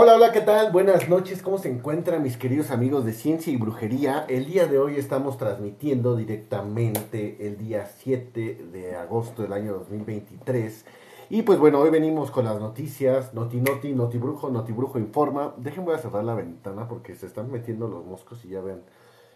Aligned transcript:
Hola, 0.00 0.14
hola, 0.14 0.30
¿qué 0.30 0.42
tal? 0.42 0.70
Buenas 0.70 1.08
noches, 1.08 1.42
¿cómo 1.42 1.58
se 1.58 1.68
encuentran 1.68 2.22
mis 2.22 2.36
queridos 2.36 2.70
amigos 2.70 3.04
de 3.04 3.12
Ciencia 3.12 3.52
y 3.52 3.56
Brujería? 3.56 4.26
El 4.28 4.46
día 4.46 4.68
de 4.68 4.78
hoy 4.78 4.94
estamos 4.94 5.38
transmitiendo 5.38 6.14
directamente 6.14 7.48
el 7.48 7.58
día 7.58 7.84
7 7.84 8.68
de 8.70 8.94
agosto 8.94 9.42
del 9.42 9.52
año 9.52 9.72
2023. 9.72 10.84
Y 11.30 11.42
pues 11.42 11.58
bueno, 11.58 11.80
hoy 11.80 11.90
venimos 11.90 12.30
con 12.30 12.44
las 12.44 12.60
noticias, 12.60 13.34
Noti 13.34 13.60
Noti, 13.60 13.92
Noti 13.92 14.18
Brujo, 14.18 14.50
Noti 14.50 14.70
Brujo 14.70 15.00
Informa. 15.00 15.56
A 15.56 15.98
cerrar 15.98 16.22
la 16.22 16.36
ventana 16.36 16.86
porque 16.86 17.16
se 17.16 17.26
están 17.26 17.50
metiendo 17.50 17.88
los 17.88 18.06
moscos 18.06 18.44
y 18.44 18.50
ya 18.50 18.60
ven. 18.60 18.82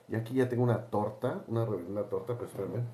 Y 0.08 0.14
aquí 0.14 0.34
ya 0.34 0.48
tengo 0.48 0.62
una 0.62 0.82
torta, 0.90 1.42
una, 1.48 1.64
una 1.64 2.04
torta, 2.04 2.38
pues 2.38 2.50
espérenme. 2.50 2.84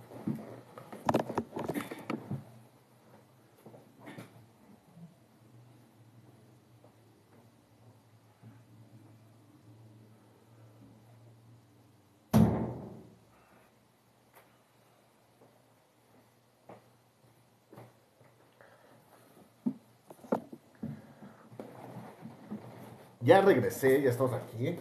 Ya 23.28 23.42
regresé, 23.42 24.00
ya 24.00 24.08
estamos 24.08 24.32
aquí. 24.32 24.78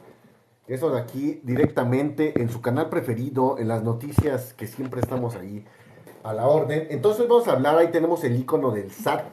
Estamos 0.67 0.95
aquí 0.95 1.41
directamente 1.43 2.41
en 2.41 2.47
su 2.47 2.61
canal 2.61 2.87
preferido, 2.87 3.59
en 3.59 3.67
las 3.67 3.83
noticias 3.83 4.53
que 4.53 4.67
siempre 4.67 5.01
estamos 5.01 5.35
ahí 5.35 5.65
a 6.23 6.31
la 6.31 6.47
orden. 6.47 6.87
Entonces 6.89 7.27
vamos 7.27 7.49
a 7.49 7.51
hablar, 7.51 7.77
ahí 7.77 7.89
tenemos 7.89 8.23
el 8.23 8.37
icono 8.37 8.71
del 8.71 8.89
SAT. 8.89 9.25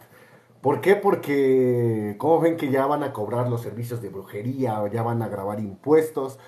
¿Por 0.60 0.80
qué? 0.80 0.96
Porque, 0.96 2.16
como 2.18 2.40
ven 2.40 2.56
que 2.56 2.72
ya 2.72 2.86
van 2.86 3.04
a 3.04 3.12
cobrar 3.12 3.48
los 3.48 3.62
servicios 3.62 4.02
de 4.02 4.08
brujería, 4.08 4.82
ya 4.92 5.04
van 5.04 5.22
a 5.22 5.28
grabar 5.28 5.60
impuestos. 5.60 6.40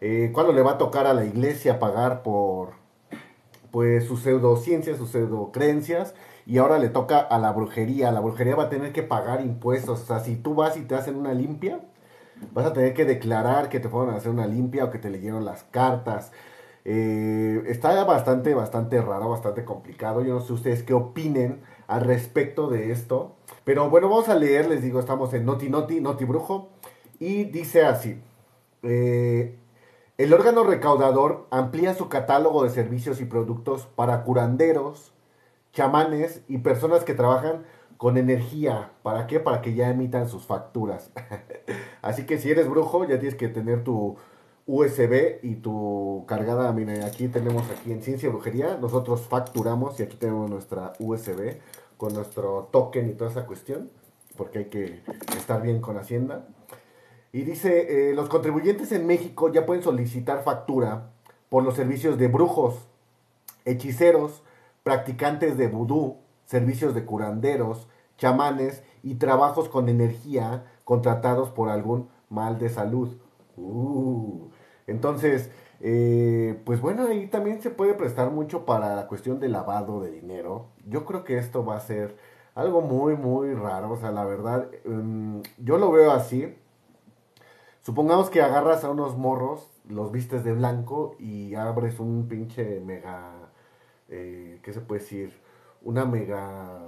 Eh, 0.00 0.30
¿Cuándo 0.32 0.52
le 0.52 0.62
va 0.62 0.74
a 0.74 0.78
tocar 0.78 1.08
a 1.08 1.14
la 1.14 1.24
iglesia 1.24 1.80
pagar 1.80 2.22
por 2.22 2.74
pues 3.72 4.06
sus 4.06 4.22
pseudociencias, 4.22 4.98
sus 4.98 5.10
pseudocreencias? 5.10 6.14
Y 6.46 6.58
ahora 6.58 6.78
le 6.78 6.90
toca 6.90 7.18
a 7.18 7.40
la 7.40 7.50
brujería. 7.50 8.12
La 8.12 8.20
brujería 8.20 8.54
va 8.54 8.64
a 8.64 8.70
tener 8.70 8.92
que 8.92 9.02
pagar 9.02 9.40
impuestos. 9.40 10.02
O 10.02 10.06
sea, 10.06 10.20
si 10.20 10.36
tú 10.36 10.54
vas 10.54 10.76
y 10.76 10.82
te 10.82 10.94
hacen 10.94 11.16
una 11.16 11.34
limpia, 11.34 11.80
vas 12.52 12.66
a 12.66 12.72
tener 12.72 12.94
que 12.94 13.04
declarar 13.04 13.68
que 13.68 13.80
te 13.80 13.88
fueron 13.88 14.14
a 14.14 14.18
hacer 14.18 14.30
una 14.30 14.46
limpia 14.46 14.84
o 14.84 14.90
que 14.90 14.98
te 14.98 15.10
leyeron 15.10 15.44
las 15.44 15.64
cartas. 15.64 16.32
Eh, 16.84 17.62
está 17.66 18.04
bastante, 18.04 18.54
bastante 18.54 19.00
raro, 19.00 19.30
bastante 19.30 19.64
complicado. 19.64 20.22
Yo 20.22 20.34
no 20.34 20.40
sé 20.40 20.52
ustedes 20.52 20.82
qué 20.82 20.94
opinen 20.94 21.62
al 21.86 22.02
respecto 22.02 22.68
de 22.68 22.92
esto. 22.92 23.36
Pero 23.64 23.88
bueno, 23.90 24.08
vamos 24.08 24.28
a 24.28 24.34
leer, 24.34 24.68
les 24.68 24.82
digo, 24.82 25.00
estamos 25.00 25.32
en 25.34 25.46
Noti 25.46 25.68
Noti, 25.68 26.00
Noti 26.00 26.24
Brujo. 26.24 26.68
Y 27.18 27.44
dice 27.44 27.84
así. 27.84 28.20
Eh, 28.82 29.58
el 30.18 30.32
órgano 30.32 30.62
recaudador 30.62 31.46
amplía 31.50 31.94
su 31.94 32.08
catálogo 32.08 32.62
de 32.62 32.70
servicios 32.70 33.20
y 33.20 33.24
productos 33.24 33.86
para 33.96 34.22
curanderos, 34.22 35.12
chamanes 35.72 36.42
y 36.46 36.58
personas 36.58 37.02
que 37.02 37.14
trabajan 37.14 37.64
con 37.96 38.16
energía. 38.16 38.92
¿Para 39.02 39.26
qué? 39.26 39.40
Para 39.40 39.62
que 39.62 39.74
ya 39.74 39.90
emitan 39.90 40.28
sus 40.28 40.44
facturas. 40.44 41.10
Así 42.02 42.26
que 42.26 42.38
si 42.38 42.50
eres 42.50 42.68
brujo, 42.68 43.04
ya 43.04 43.18
tienes 43.18 43.34
que 43.34 43.48
tener 43.48 43.84
tu 43.84 44.16
USB 44.66 45.38
y 45.42 45.56
tu 45.56 46.24
cargada. 46.26 46.72
Mira, 46.72 47.06
aquí 47.06 47.28
tenemos 47.28 47.70
aquí 47.70 47.92
en 47.92 48.02
Ciencia 48.02 48.28
y 48.28 48.32
Brujería. 48.32 48.78
Nosotros 48.80 49.22
facturamos 49.28 49.98
y 50.00 50.04
aquí 50.04 50.16
tenemos 50.16 50.50
nuestra 50.50 50.92
USB 50.98 51.58
con 51.96 52.14
nuestro 52.14 52.68
token 52.72 53.10
y 53.10 53.12
toda 53.12 53.30
esa 53.30 53.46
cuestión. 53.46 53.90
Porque 54.36 54.58
hay 54.58 54.64
que 54.66 55.02
estar 55.36 55.62
bien 55.62 55.80
con 55.80 55.96
Hacienda. 55.96 56.46
Y 57.32 57.42
dice, 57.42 58.10
eh, 58.10 58.14
los 58.14 58.28
contribuyentes 58.28 58.92
en 58.92 59.06
México 59.06 59.52
ya 59.52 59.66
pueden 59.66 59.82
solicitar 59.82 60.44
factura 60.44 61.10
por 61.48 61.64
los 61.64 61.74
servicios 61.74 62.16
de 62.16 62.28
brujos, 62.28 62.76
hechiceros, 63.64 64.42
practicantes 64.82 65.56
de 65.56 65.68
vudú, 65.68 66.18
servicios 66.44 66.94
de 66.94 67.04
curanderos, 67.04 67.88
chamanes 68.16 68.82
y 69.02 69.16
trabajos 69.16 69.68
con 69.68 69.88
energía 69.88 70.64
contratados 70.84 71.50
por 71.50 71.68
algún 71.68 72.08
mal 72.28 72.58
de 72.58 72.68
salud. 72.68 73.16
Uh. 73.56 74.48
Entonces, 74.86 75.50
eh, 75.80 76.60
pues 76.64 76.80
bueno, 76.80 77.06
ahí 77.06 77.26
también 77.26 77.60
se 77.62 77.70
puede 77.70 77.94
prestar 77.94 78.30
mucho 78.30 78.64
para 78.64 78.94
la 78.94 79.06
cuestión 79.06 79.40
de 79.40 79.48
lavado 79.48 80.00
de 80.00 80.10
dinero. 80.10 80.68
Yo 80.86 81.04
creo 81.04 81.24
que 81.24 81.38
esto 81.38 81.64
va 81.64 81.76
a 81.76 81.80
ser 81.80 82.16
algo 82.54 82.80
muy, 82.80 83.16
muy 83.16 83.54
raro. 83.54 83.92
O 83.92 83.96
sea, 83.96 84.10
la 84.10 84.24
verdad, 84.24 84.68
um, 84.84 85.42
yo 85.58 85.78
lo 85.78 85.90
veo 85.90 86.12
así. 86.12 86.54
Supongamos 87.82 88.30
que 88.30 88.40
agarras 88.40 88.84
a 88.84 88.90
unos 88.90 89.16
morros, 89.18 89.70
los 89.88 90.10
vistes 90.10 90.42
de 90.44 90.54
blanco 90.54 91.16
y 91.18 91.54
abres 91.54 92.00
un 92.00 92.28
pinche 92.28 92.80
mega, 92.80 93.50
eh, 94.08 94.60
¿qué 94.62 94.72
se 94.72 94.80
puede 94.80 95.02
decir? 95.02 95.43
Una 95.84 96.04
mega 96.04 96.80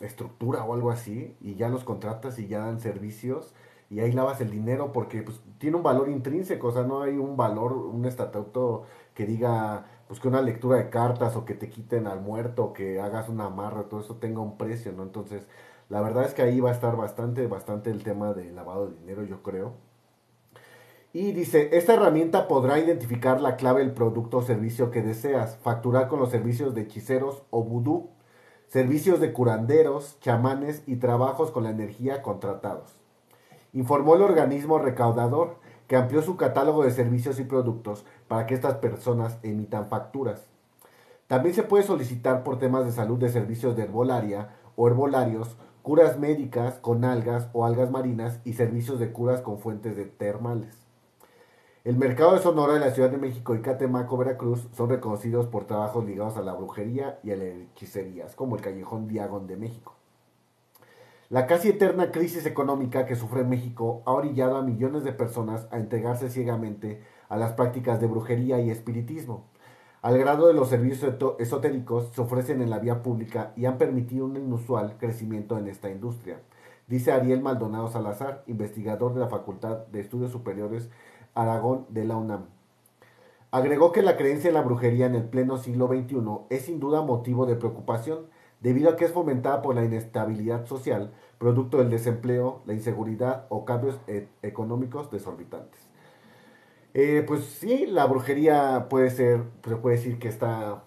estructura 0.00 0.64
o 0.64 0.74
algo 0.74 0.90
así 0.90 1.36
y 1.40 1.56
ya 1.56 1.68
los 1.68 1.84
contratas 1.84 2.38
y 2.38 2.46
ya 2.46 2.60
dan 2.60 2.80
servicios 2.80 3.52
y 3.90 4.00
ahí 4.00 4.12
lavas 4.12 4.40
el 4.40 4.50
dinero 4.50 4.92
porque 4.92 5.22
pues 5.22 5.40
tiene 5.58 5.76
un 5.76 5.82
valor 5.82 6.08
intrínseco, 6.08 6.68
o 6.68 6.72
sea, 6.72 6.84
no 6.84 7.02
hay 7.02 7.18
un 7.18 7.36
valor, 7.36 7.72
un 7.72 8.06
estatuto 8.06 8.84
que 9.14 9.26
diga 9.26 9.84
pues 10.06 10.20
que 10.20 10.28
una 10.28 10.42
lectura 10.42 10.78
de 10.78 10.90
cartas 10.90 11.36
o 11.36 11.44
que 11.44 11.54
te 11.54 11.68
quiten 11.70 12.06
al 12.06 12.20
muerto, 12.20 12.64
o 12.64 12.72
que 12.72 13.00
hagas 13.00 13.28
una 13.28 13.46
amarra, 13.46 13.84
todo 13.84 14.00
eso 14.00 14.16
tenga 14.16 14.40
un 14.40 14.58
precio, 14.58 14.92
¿no? 14.92 15.04
Entonces, 15.04 15.46
la 15.88 16.00
verdad 16.00 16.24
es 16.24 16.34
que 16.34 16.42
ahí 16.42 16.60
va 16.60 16.70
a 16.70 16.72
estar 16.72 16.96
bastante, 16.96 17.46
bastante 17.46 17.90
el 17.90 18.02
tema 18.02 18.32
de 18.32 18.50
lavado 18.50 18.88
de 18.88 18.96
dinero, 18.96 19.24
yo 19.24 19.42
creo. 19.42 19.74
Y 21.12 21.32
dice, 21.32 21.76
esta 21.76 21.94
herramienta 21.94 22.48
podrá 22.48 22.78
identificar 22.78 23.40
la 23.40 23.56
clave 23.56 23.80
del 23.80 23.92
producto 23.92 24.38
o 24.38 24.42
servicio 24.42 24.90
que 24.90 25.02
deseas, 25.02 25.58
facturar 25.58 26.08
con 26.08 26.20
los 26.20 26.30
servicios 26.30 26.74
de 26.74 26.82
hechiceros 26.82 27.42
o 27.50 27.62
vudú 27.64 28.10
servicios 28.70 29.18
de 29.18 29.32
curanderos, 29.32 30.16
chamanes 30.20 30.84
y 30.86 30.94
trabajos 30.96 31.50
con 31.50 31.64
la 31.64 31.70
energía 31.70 32.22
contratados. 32.22 32.94
Informó 33.72 34.14
el 34.14 34.22
organismo 34.22 34.78
recaudador 34.78 35.56
que 35.88 35.96
amplió 35.96 36.22
su 36.22 36.36
catálogo 36.36 36.84
de 36.84 36.92
servicios 36.92 37.40
y 37.40 37.44
productos 37.44 38.06
para 38.28 38.46
que 38.46 38.54
estas 38.54 38.74
personas 38.74 39.38
emitan 39.42 39.88
facturas. 39.88 40.46
También 41.26 41.52
se 41.52 41.64
puede 41.64 41.82
solicitar 41.82 42.44
por 42.44 42.60
temas 42.60 42.84
de 42.84 42.92
salud 42.92 43.18
de 43.18 43.28
servicios 43.28 43.74
de 43.74 43.82
herbolaria 43.82 44.50
o 44.76 44.86
herbolarios, 44.86 45.56
curas 45.82 46.16
médicas 46.20 46.78
con 46.78 47.04
algas 47.04 47.48
o 47.52 47.64
algas 47.66 47.90
marinas 47.90 48.38
y 48.44 48.52
servicios 48.52 49.00
de 49.00 49.10
curas 49.10 49.40
con 49.40 49.58
fuentes 49.58 49.96
de 49.96 50.04
termales. 50.04 50.89
El 51.82 51.96
mercado 51.96 52.32
de 52.32 52.40
Sonora 52.40 52.74
de 52.74 52.80
la 52.80 52.90
Ciudad 52.90 53.08
de 53.08 53.16
México 53.16 53.54
y 53.54 53.62
Catemaco, 53.62 54.18
Veracruz, 54.18 54.68
son 54.76 54.90
reconocidos 54.90 55.46
por 55.46 55.64
trabajos 55.64 56.04
ligados 56.04 56.36
a 56.36 56.42
la 56.42 56.52
brujería 56.52 57.18
y 57.22 57.30
a 57.30 57.36
las 57.36 57.46
hechicerías, 57.46 58.36
como 58.36 58.54
el 58.54 58.60
Callejón 58.60 59.08
Diagon 59.08 59.46
de 59.46 59.56
México. 59.56 59.94
La 61.30 61.46
casi 61.46 61.70
eterna 61.70 62.10
crisis 62.10 62.44
económica 62.44 63.06
que 63.06 63.16
sufre 63.16 63.44
México 63.44 64.02
ha 64.04 64.12
orillado 64.12 64.58
a 64.58 64.62
millones 64.62 65.04
de 65.04 65.14
personas 65.14 65.68
a 65.70 65.78
entregarse 65.78 66.28
ciegamente 66.28 67.02
a 67.30 67.38
las 67.38 67.52
prácticas 67.52 67.98
de 67.98 68.08
brujería 68.08 68.60
y 68.60 68.68
espiritismo, 68.68 69.46
al 70.02 70.18
grado 70.18 70.48
de 70.48 70.54
los 70.54 70.68
servicios 70.68 71.14
esotéricos 71.38 72.10
se 72.14 72.20
ofrecen 72.20 72.60
en 72.60 72.70
la 72.70 72.78
vía 72.78 73.02
pública 73.02 73.52
y 73.54 73.66
han 73.66 73.78
permitido 73.78 74.24
un 74.26 74.36
inusual 74.36 74.96
crecimiento 74.98 75.56
en 75.56 75.68
esta 75.68 75.90
industria, 75.90 76.40
dice 76.88 77.12
Ariel 77.12 77.42
Maldonado 77.42 77.88
Salazar, 77.88 78.42
investigador 78.46 79.12
de 79.14 79.20
la 79.20 79.28
Facultad 79.28 79.86
de 79.88 80.00
Estudios 80.00 80.32
Superiores 80.32 80.90
Aragón 81.34 81.86
de 81.88 82.04
la 82.04 82.16
UNAM. 82.16 82.46
Agregó 83.50 83.90
que 83.92 84.02
la 84.02 84.16
creencia 84.16 84.48
en 84.48 84.54
la 84.54 84.62
brujería 84.62 85.06
en 85.06 85.14
el 85.14 85.24
pleno 85.24 85.58
siglo 85.58 85.88
XXI 85.88 86.16
es 86.50 86.62
sin 86.66 86.78
duda 86.78 87.02
motivo 87.02 87.46
de 87.46 87.56
preocupación, 87.56 88.26
debido 88.60 88.90
a 88.90 88.96
que 88.96 89.06
es 89.06 89.12
fomentada 89.12 89.62
por 89.62 89.74
la 89.74 89.84
inestabilidad 89.84 90.66
social, 90.66 91.12
producto 91.38 91.78
del 91.78 91.90
desempleo, 91.90 92.62
la 92.66 92.74
inseguridad 92.74 93.46
o 93.48 93.64
cambios 93.64 93.98
e-, 94.06 94.28
económicos 94.42 95.10
desorbitantes. 95.10 95.80
Eh, 96.94 97.24
pues 97.26 97.44
sí, 97.44 97.86
la 97.86 98.06
brujería 98.06 98.88
puede 98.88 99.10
ser, 99.10 99.44
se 99.66 99.76
puede 99.76 99.96
decir 99.96 100.18
que 100.18 100.28
está, 100.28 100.84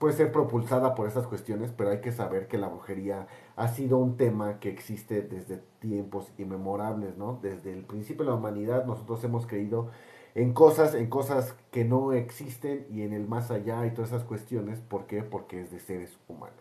puede 0.00 0.14
ser 0.14 0.32
propulsada 0.32 0.94
por 0.94 1.06
esas 1.06 1.26
cuestiones, 1.26 1.72
pero 1.76 1.90
hay 1.90 2.00
que 2.00 2.10
saber 2.10 2.48
que 2.48 2.56
la 2.56 2.68
brujería 2.68 3.26
ha 3.54 3.68
sido 3.68 3.98
un 3.98 4.16
tema 4.16 4.58
que 4.58 4.70
existe 4.70 5.20
desde 5.20 5.58
tiempos 5.78 6.32
inmemorables, 6.38 7.18
¿no? 7.18 7.38
Desde 7.42 7.74
el 7.74 7.84
principio 7.84 8.24
de 8.24 8.30
la 8.30 8.36
humanidad 8.38 8.86
nosotros 8.86 9.22
hemos 9.24 9.46
creído 9.46 9.90
en 10.34 10.54
cosas, 10.54 10.94
en 10.94 11.10
cosas 11.10 11.54
que 11.70 11.84
no 11.84 12.14
existen 12.14 12.86
y 12.90 13.02
en 13.02 13.12
el 13.12 13.28
más 13.28 13.50
allá 13.50 13.84
y 13.84 13.90
todas 13.90 14.12
esas 14.12 14.24
cuestiones. 14.24 14.80
¿Por 14.80 15.06
qué? 15.06 15.22
Porque 15.22 15.60
es 15.60 15.70
de 15.70 15.80
seres 15.80 16.18
humanos. 16.28 16.56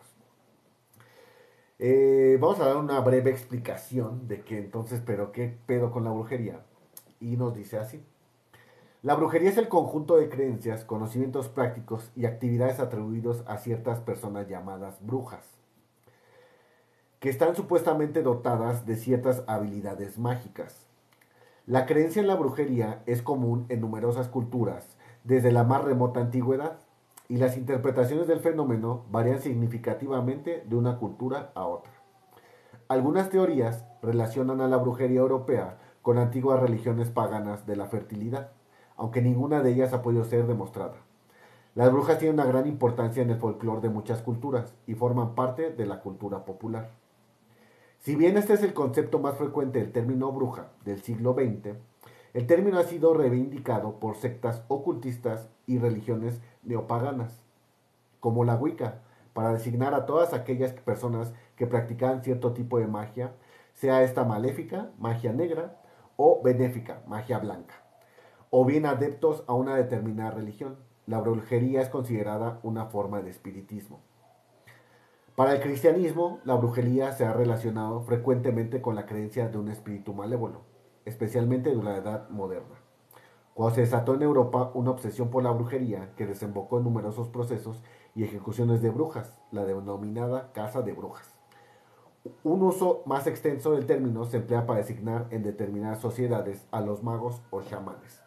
Eh, 1.79 2.37
vamos 2.41 2.59
a 2.59 2.65
dar 2.65 2.75
una 2.75 2.99
breve 2.99 3.31
explicación 3.31 4.27
de 4.27 4.41
que 4.41 4.57
entonces, 4.57 5.01
pero 5.05 5.31
qué 5.31 5.57
pedo 5.65 5.91
con 5.91 6.03
la 6.03 6.11
brujería. 6.11 6.65
Y 7.21 7.37
nos 7.37 7.55
dice 7.55 7.77
así. 7.77 8.03
La 9.01 9.15
brujería 9.15 9.49
es 9.49 9.57
el 9.57 9.69
conjunto 9.69 10.17
de 10.17 10.27
creencias, 10.27 10.83
conocimientos 10.83 11.47
prácticos 11.47 12.11
y 12.17 12.25
actividades 12.25 12.79
atribuidos 12.79 13.43
a 13.47 13.57
ciertas 13.57 14.01
personas 14.01 14.49
llamadas 14.49 14.97
brujas 15.01 15.59
que 17.19 17.29
están 17.29 17.55
supuestamente 17.55 18.23
dotadas 18.23 18.85
de 18.85 18.95
ciertas 18.95 19.43
habilidades 19.47 20.17
mágicas. 20.17 20.87
La 21.65 21.85
creencia 21.85 22.21
en 22.21 22.27
la 22.27 22.35
brujería 22.35 23.03
es 23.05 23.21
común 23.21 23.65
en 23.69 23.81
numerosas 23.81 24.29
culturas, 24.29 24.97
desde 25.23 25.51
la 25.51 25.63
más 25.63 25.83
remota 25.83 26.21
antigüedad, 26.21 26.79
y 27.27 27.37
las 27.37 27.57
interpretaciones 27.57 28.27
del 28.27 28.39
fenómeno 28.39 29.05
varían 29.11 29.41
significativamente 29.41 30.63
de 30.65 30.75
una 30.75 30.97
cultura 30.97 31.51
a 31.55 31.65
otra. 31.67 31.91
Algunas 32.87 33.29
teorías 33.29 33.85
relacionan 34.01 34.61
a 34.61 34.67
la 34.67 34.77
brujería 34.77 35.19
europea 35.19 35.77
con 36.01 36.17
antiguas 36.17 36.59
religiones 36.59 37.09
paganas 37.09 37.67
de 37.67 37.75
la 37.75 37.85
fertilidad, 37.85 38.51
aunque 38.99 39.21
ninguna 39.21 39.63
de 39.63 39.71
ellas 39.71 39.93
ha 39.93 40.01
podido 40.01 40.25
ser 40.25 40.45
demostrada. 40.45 40.95
Las 41.73 41.91
brujas 41.91 42.19
tienen 42.19 42.39
una 42.39 42.45
gran 42.45 42.67
importancia 42.67 43.23
en 43.23 43.29
el 43.29 43.37
folclore 43.37 43.81
de 43.81 43.89
muchas 43.89 44.21
culturas 44.21 44.75
y 44.85 44.93
forman 44.93 45.35
parte 45.35 45.71
de 45.71 45.85
la 45.85 46.01
cultura 46.01 46.43
popular. 46.43 46.89
Si 47.99 48.15
bien 48.15 48.37
este 48.37 48.53
es 48.53 48.63
el 48.63 48.73
concepto 48.73 49.19
más 49.19 49.35
frecuente 49.35 49.79
del 49.79 49.93
término 49.93 50.31
bruja 50.31 50.71
del 50.83 51.01
siglo 51.01 51.33
XX, 51.33 51.77
el 52.33 52.45
término 52.45 52.77
ha 52.77 52.83
sido 52.83 53.13
reivindicado 53.13 53.99
por 53.99 54.17
sectas 54.17 54.63
ocultistas 54.67 55.49
y 55.65 55.79
religiones 55.79 56.41
neopaganas, 56.63 57.45
como 58.19 58.43
la 58.43 58.55
Wicca, 58.55 59.01
para 59.33 59.53
designar 59.53 59.93
a 59.93 60.05
todas 60.05 60.33
aquellas 60.33 60.73
personas 60.73 61.33
que 61.55 61.67
practicaban 61.67 62.23
cierto 62.23 62.51
tipo 62.51 62.79
de 62.79 62.87
magia, 62.87 63.33
sea 63.73 64.03
esta 64.03 64.25
maléfica, 64.25 64.91
magia 64.99 65.31
negra, 65.31 65.81
o 66.17 66.41
benéfica, 66.43 67.01
magia 67.07 67.39
blanca, 67.39 67.75
o 68.49 68.65
bien 68.65 68.85
adeptos 68.85 69.43
a 69.47 69.53
una 69.53 69.75
determinada 69.75 70.31
religión. 70.31 70.77
La 71.05 71.19
brujería 71.19 71.81
es 71.81 71.89
considerada 71.89 72.59
una 72.63 72.85
forma 72.85 73.21
de 73.21 73.29
espiritismo. 73.29 74.01
Para 75.35 75.53
el 75.53 75.61
cristianismo, 75.61 76.39
la 76.43 76.55
brujería 76.55 77.13
se 77.13 77.25
ha 77.25 77.33
relacionado 77.33 78.01
frecuentemente 78.01 78.81
con 78.81 78.95
la 78.95 79.05
creencia 79.05 79.47
de 79.47 79.57
un 79.57 79.69
espíritu 79.69 80.13
malévolo, 80.13 80.63
especialmente 81.05 81.69
de 81.69 81.81
la 81.81 81.95
edad 81.95 82.29
moderna. 82.29 82.75
Cuando 83.53 83.75
se 83.75 83.81
desató 83.81 84.15
en 84.15 84.21
Europa 84.21 84.71
una 84.73 84.91
obsesión 84.91 85.29
por 85.29 85.43
la 85.43 85.51
brujería 85.51 86.13
que 86.15 86.25
desembocó 86.25 86.77
en 86.77 86.83
numerosos 86.83 87.29
procesos 87.29 87.81
y 88.15 88.23
ejecuciones 88.23 88.81
de 88.81 88.89
brujas, 88.89 89.37
la 89.51 89.65
denominada 89.65 90.51
Casa 90.51 90.81
de 90.81 90.93
Brujas. 90.93 91.33
Un 92.43 92.61
uso 92.61 93.03
más 93.05 93.25
extenso 93.27 93.71
del 93.71 93.85
término 93.85 94.25
se 94.25 94.37
emplea 94.37 94.65
para 94.65 94.79
designar 94.79 95.27
en 95.31 95.43
determinadas 95.43 95.99
sociedades 95.99 96.67
a 96.71 96.81
los 96.81 97.01
magos 97.01 97.41
o 97.49 97.61
chamanes. 97.61 98.21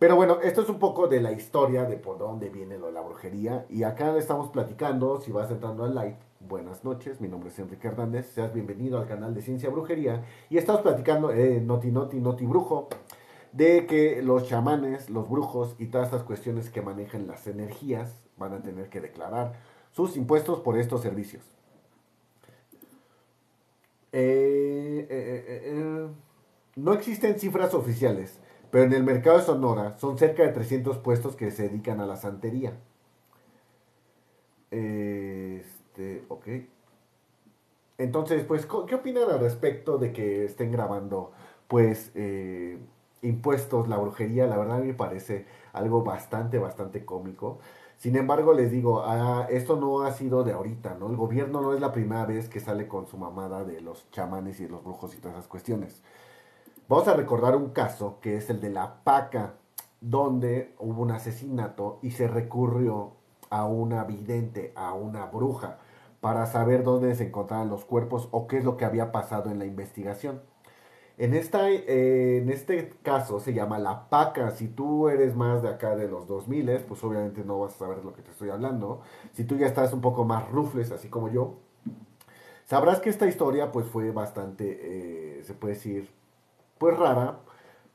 Pero 0.00 0.16
bueno, 0.16 0.40
esto 0.40 0.62
es 0.62 0.70
un 0.70 0.78
poco 0.78 1.08
de 1.08 1.20
la 1.20 1.30
historia 1.30 1.84
de 1.84 1.98
por 1.98 2.16
dónde 2.16 2.48
viene 2.48 2.78
lo 2.78 2.86
de 2.86 2.92
la 2.92 3.02
brujería. 3.02 3.66
Y 3.68 3.82
acá 3.82 4.16
estamos 4.16 4.48
platicando, 4.48 5.20
si 5.20 5.30
vas 5.30 5.50
entrando 5.50 5.84
al 5.84 5.94
live, 5.94 6.16
buenas 6.40 6.84
noches, 6.84 7.20
mi 7.20 7.28
nombre 7.28 7.50
es 7.50 7.58
Enrique 7.58 7.86
Hernández, 7.86 8.32
seas 8.32 8.54
bienvenido 8.54 8.98
al 8.98 9.06
canal 9.06 9.34
de 9.34 9.42
Ciencia 9.42 9.68
Brujería. 9.68 10.24
Y 10.48 10.56
estamos 10.56 10.80
platicando, 10.80 11.30
eh, 11.32 11.60
Noti 11.60 11.90
Noti 11.90 12.18
Noti 12.18 12.46
Brujo, 12.46 12.88
de 13.52 13.84
que 13.84 14.22
los 14.22 14.48
chamanes, 14.48 15.10
los 15.10 15.28
brujos 15.28 15.76
y 15.78 15.88
todas 15.88 16.06
estas 16.06 16.22
cuestiones 16.22 16.70
que 16.70 16.80
manejan 16.80 17.26
las 17.26 17.46
energías 17.46 18.22
van 18.38 18.54
a 18.54 18.62
tener 18.62 18.88
que 18.88 19.02
declarar 19.02 19.52
sus 19.90 20.16
impuestos 20.16 20.60
por 20.60 20.78
estos 20.78 21.02
servicios. 21.02 21.44
Eh, 24.12 25.06
eh, 25.10 25.62
eh, 25.66 26.08
no 26.76 26.94
existen 26.94 27.38
cifras 27.38 27.74
oficiales 27.74 28.40
pero 28.70 28.84
en 28.84 28.92
el 28.92 29.04
mercado 29.04 29.38
de 29.38 29.44
Sonora 29.44 29.98
son 29.98 30.18
cerca 30.18 30.42
de 30.44 30.50
300 30.52 30.98
puestos 30.98 31.36
que 31.36 31.50
se 31.50 31.64
dedican 31.64 32.00
a 32.00 32.06
la 32.06 32.16
santería. 32.16 32.72
Este, 34.70 36.24
ok. 36.28 36.46
Entonces, 37.98 38.44
pues, 38.44 38.66
¿qué 38.88 38.94
opinan 38.94 39.30
al 39.30 39.40
respecto 39.40 39.98
de 39.98 40.12
que 40.12 40.44
estén 40.46 40.72
grabando, 40.72 41.32
pues, 41.68 42.12
eh, 42.14 42.78
impuestos, 43.22 43.88
la 43.88 43.98
brujería? 43.98 44.46
La 44.46 44.56
verdad 44.56 44.78
me 44.82 44.94
parece 44.94 45.46
algo 45.72 46.02
bastante, 46.02 46.58
bastante 46.58 47.04
cómico. 47.04 47.58
Sin 47.98 48.16
embargo, 48.16 48.54
les 48.54 48.70
digo, 48.70 49.02
ah, 49.04 49.46
esto 49.50 49.76
no 49.76 50.00
ha 50.02 50.12
sido 50.12 50.42
de 50.44 50.52
ahorita, 50.52 50.94
¿no? 50.98 51.10
El 51.10 51.16
gobierno 51.16 51.60
no 51.60 51.74
es 51.74 51.80
la 51.80 51.92
primera 51.92 52.24
vez 52.24 52.48
que 52.48 52.60
sale 52.60 52.88
con 52.88 53.06
su 53.06 53.18
mamada 53.18 53.64
de 53.64 53.82
los 53.82 54.10
chamanes 54.10 54.58
y 54.60 54.64
de 54.64 54.70
los 54.70 54.82
brujos 54.82 55.14
y 55.14 55.18
todas 55.18 55.36
esas 55.36 55.48
cuestiones. 55.48 56.02
Vamos 56.90 57.06
a 57.06 57.14
recordar 57.14 57.54
un 57.54 57.68
caso 57.68 58.18
que 58.20 58.36
es 58.36 58.50
el 58.50 58.60
de 58.60 58.68
la 58.68 59.04
Paca, 59.04 59.54
donde 60.00 60.74
hubo 60.80 61.02
un 61.02 61.12
asesinato 61.12 62.00
y 62.02 62.10
se 62.10 62.26
recurrió 62.26 63.12
a 63.48 63.64
una 63.64 64.02
vidente, 64.02 64.72
a 64.74 64.92
una 64.92 65.26
bruja, 65.26 65.78
para 66.20 66.46
saber 66.46 66.82
dónde 66.82 67.14
se 67.14 67.28
encontraban 67.28 67.68
los 67.68 67.84
cuerpos 67.84 68.26
o 68.32 68.48
qué 68.48 68.58
es 68.58 68.64
lo 68.64 68.76
que 68.76 68.86
había 68.86 69.12
pasado 69.12 69.52
en 69.52 69.60
la 69.60 69.66
investigación. 69.66 70.42
En, 71.16 71.34
esta, 71.34 71.70
eh, 71.70 72.38
en 72.38 72.50
este 72.50 72.88
caso 73.04 73.38
se 73.38 73.54
llama 73.54 73.78
la 73.78 74.08
paca. 74.08 74.50
Si 74.50 74.66
tú 74.66 75.08
eres 75.08 75.36
más 75.36 75.62
de 75.62 75.68
acá 75.68 75.94
de 75.94 76.08
los 76.08 76.26
2000, 76.26 76.86
pues 76.88 77.04
obviamente 77.04 77.44
no 77.44 77.60
vas 77.60 77.76
a 77.76 77.78
saber 77.78 77.98
de 77.98 78.04
lo 78.04 78.14
que 78.14 78.22
te 78.22 78.32
estoy 78.32 78.50
hablando. 78.50 79.00
Si 79.32 79.44
tú 79.44 79.56
ya 79.56 79.68
estás 79.68 79.92
un 79.92 80.00
poco 80.00 80.24
más 80.24 80.50
rufles, 80.50 80.90
así 80.90 81.08
como 81.08 81.28
yo, 81.28 81.54
sabrás 82.64 82.98
que 82.98 83.10
esta 83.10 83.28
historia 83.28 83.70
pues 83.70 83.86
fue 83.86 84.10
bastante, 84.10 85.38
eh, 85.38 85.44
se 85.44 85.54
puede 85.54 85.74
decir, 85.74 86.19
pues 86.80 86.98
rara. 86.98 87.40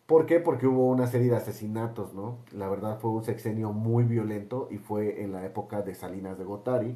¿Por 0.06 0.28
qué? 0.28 0.40
Porque 0.40 0.68
hubo 0.68 0.88
una 0.90 1.08
serie 1.08 1.32
de 1.32 1.36
asesinatos, 1.38 2.14
¿no? 2.14 2.38
La 2.52 2.70
verdad 2.70 3.00
fue 3.00 3.10
un 3.10 3.24
sexenio 3.24 3.72
muy 3.74 4.04
violento 4.04 4.68
y 4.70 4.78
fue 4.78 5.24
en 5.24 5.32
la 5.32 5.44
época 5.44 5.82
de 5.82 5.96
Salinas 5.96 6.38
de 6.38 6.44
Gortari. 6.46 6.96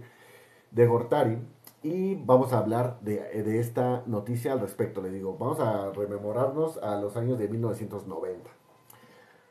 De 0.69 0.85
Gortari 0.85 1.39
y 1.81 2.13
vamos 2.13 2.53
a 2.53 2.59
hablar 2.59 2.99
de, 3.01 3.43
de, 3.43 3.59
esta 3.59 4.03
noticia 4.05 4.53
al 4.53 4.59
respecto. 4.59 5.01
Le 5.01 5.09
digo, 5.09 5.35
vamos 5.39 5.59
a 5.61 5.91
rememorarnos 5.91 6.77
a 6.77 6.95
los 7.01 7.17
años 7.17 7.39
de 7.39 7.47
1990. 7.47 8.51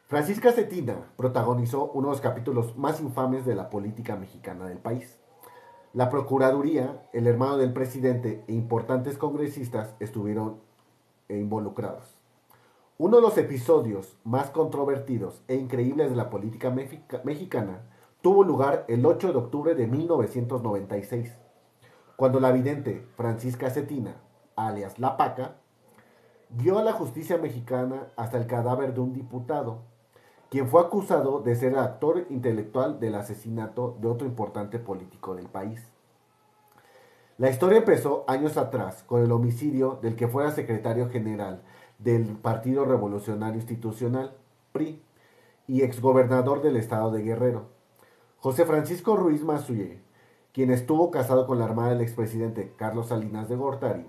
Francisca 0.07 0.53
Cetina 0.53 1.11
protagonizó 1.17 1.91
uno 1.93 2.09
de 2.09 2.13
los 2.13 2.21
capítulos 2.21 2.79
más 2.79 3.01
infames 3.01 3.45
de 3.47 3.57
la 3.57 3.69
política 3.69 4.15
mexicana 4.15 4.67
del 4.67 4.79
país. 4.79 5.19
La 5.93 6.09
Procuraduría, 6.09 7.03
el 7.13 7.27
hermano 7.27 7.57
del 7.57 7.73
presidente 7.73 8.45
e 8.47 8.53
importantes 8.53 9.19
congresistas 9.19 9.97
estuvieron 9.99 10.61
involucrados. 11.29 12.18
Uno 13.01 13.19
de 13.19 13.23
los 13.23 13.39
episodios 13.39 14.17
más 14.25 14.51
controvertidos 14.51 15.41
e 15.47 15.55
increíbles 15.55 16.11
de 16.11 16.17
la 16.17 16.31
política 16.31 16.71
mexicana 17.23 17.83
tuvo 18.23 18.43
lugar 18.43 18.87
el 18.89 19.07
8 19.07 19.31
de 19.31 19.39
octubre 19.39 19.77
de 19.77 19.87
1996, 19.87 21.33
cuando 22.17 22.41
la 22.41 22.51
vidente 22.51 23.07
Francisca 23.17 23.71
Cetina, 23.71 24.17
alias 24.57 24.99
La 24.99 25.17
Paca, 25.17 25.59
guió 26.51 26.81
a 26.81 26.83
la 26.83 26.93
justicia 26.93 27.39
mexicana 27.39 28.09
hasta 28.17 28.37
el 28.37 28.49
cadáver 28.49 28.95
de 28.95 29.01
un 29.01 29.13
diputado, 29.13 29.83
quien 30.51 30.67
fue 30.67 30.81
acusado 30.81 31.39
de 31.41 31.55
ser 31.55 31.75
el 31.75 31.79
actor 31.79 32.27
intelectual 32.31 32.99
del 32.99 33.15
asesinato 33.15 33.97
de 34.01 34.09
otro 34.09 34.27
importante 34.27 34.81
político 34.81 35.37
del 35.37 35.47
país. 35.47 35.81
La 37.37 37.49
historia 37.49 37.79
empezó 37.79 38.25
años 38.27 38.57
atrás 38.57 39.05
con 39.05 39.23
el 39.23 39.31
homicidio 39.31 40.01
del 40.03 40.17
que 40.17 40.27
fuera 40.27 40.51
secretario 40.51 41.09
general 41.09 41.63
del 41.99 42.37
Partido 42.37 42.85
Revolucionario 42.85 43.57
Institucional, 43.57 44.33
PRI, 44.73 45.03
y 45.67 45.83
exgobernador 45.83 46.63
del 46.63 46.77
estado 46.77 47.11
de 47.11 47.23
Guerrero, 47.23 47.67
José 48.39 48.65
Francisco 48.65 49.17
Ruiz 49.17 49.45
Mazuye, 49.45 50.01
quien 50.53 50.71
estuvo 50.71 51.11
casado 51.11 51.47
con 51.47 51.59
la 51.59 51.67
hermana 51.67 51.91
del 51.91 52.01
expresidente 52.01 52.73
Carlos 52.77 53.09
Salinas 53.09 53.49
de 53.49 53.57
Gortari. 53.57 54.07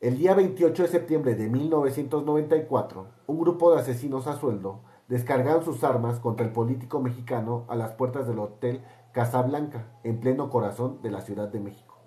El 0.00 0.18
día 0.18 0.34
28 0.34 0.82
de 0.82 0.88
septiembre 0.88 1.34
de 1.34 1.48
1994, 1.48 3.06
un 3.26 3.40
grupo 3.40 3.72
de 3.72 3.80
asesinos 3.80 4.26
a 4.26 4.36
sueldo 4.36 4.80
descargaron 5.08 5.64
sus 5.64 5.84
armas 5.84 6.18
contra 6.18 6.46
el 6.46 6.52
político 6.52 7.00
mexicano 7.00 7.64
a 7.68 7.76
las 7.76 7.92
puertas 7.92 8.26
del 8.26 8.38
Hotel 8.38 8.82
Casablanca, 9.12 9.86
en 10.02 10.20
pleno 10.20 10.50
corazón 10.50 11.00
de 11.02 11.10
la 11.10 11.20
Ciudad 11.20 11.48
de 11.48 11.60
México. 11.60 11.98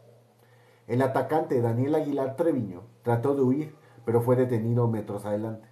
El 0.88 1.02
atacante 1.02 1.62
Daniel 1.62 1.96
Aguilar 1.96 2.36
Treviño 2.36 2.82
trató 3.04 3.36
de 3.36 3.42
huir, 3.42 3.76
pero 4.08 4.22
fue 4.22 4.38
detenido 4.38 4.88
metros 4.88 5.26
adelante. 5.26 5.68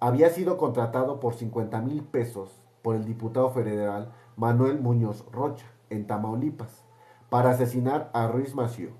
Había 0.00 0.30
sido 0.30 0.56
contratado 0.56 1.20
por 1.20 1.34
50 1.34 1.80
mil 1.80 2.02
pesos 2.02 2.50
por 2.82 2.96
el 2.96 3.04
diputado 3.04 3.50
federal 3.50 4.12
Manuel 4.34 4.80
Muñoz 4.80 5.24
Rocha, 5.30 5.64
en 5.88 6.08
Tamaulipas, 6.08 6.82
para 7.28 7.50
asesinar 7.50 8.10
a 8.14 8.26
Ruiz 8.26 8.56
Mació, 8.56 8.90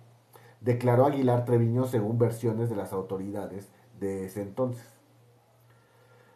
declaró 0.61 1.07
Aguilar 1.07 1.45
Treviño 1.45 1.87
según 1.87 2.19
versiones 2.19 2.71
de 2.71 2.77
las 2.77 2.93
autoridades 2.93 3.69
de 3.99 4.27
ese 4.27 4.43
entonces. 4.43 4.87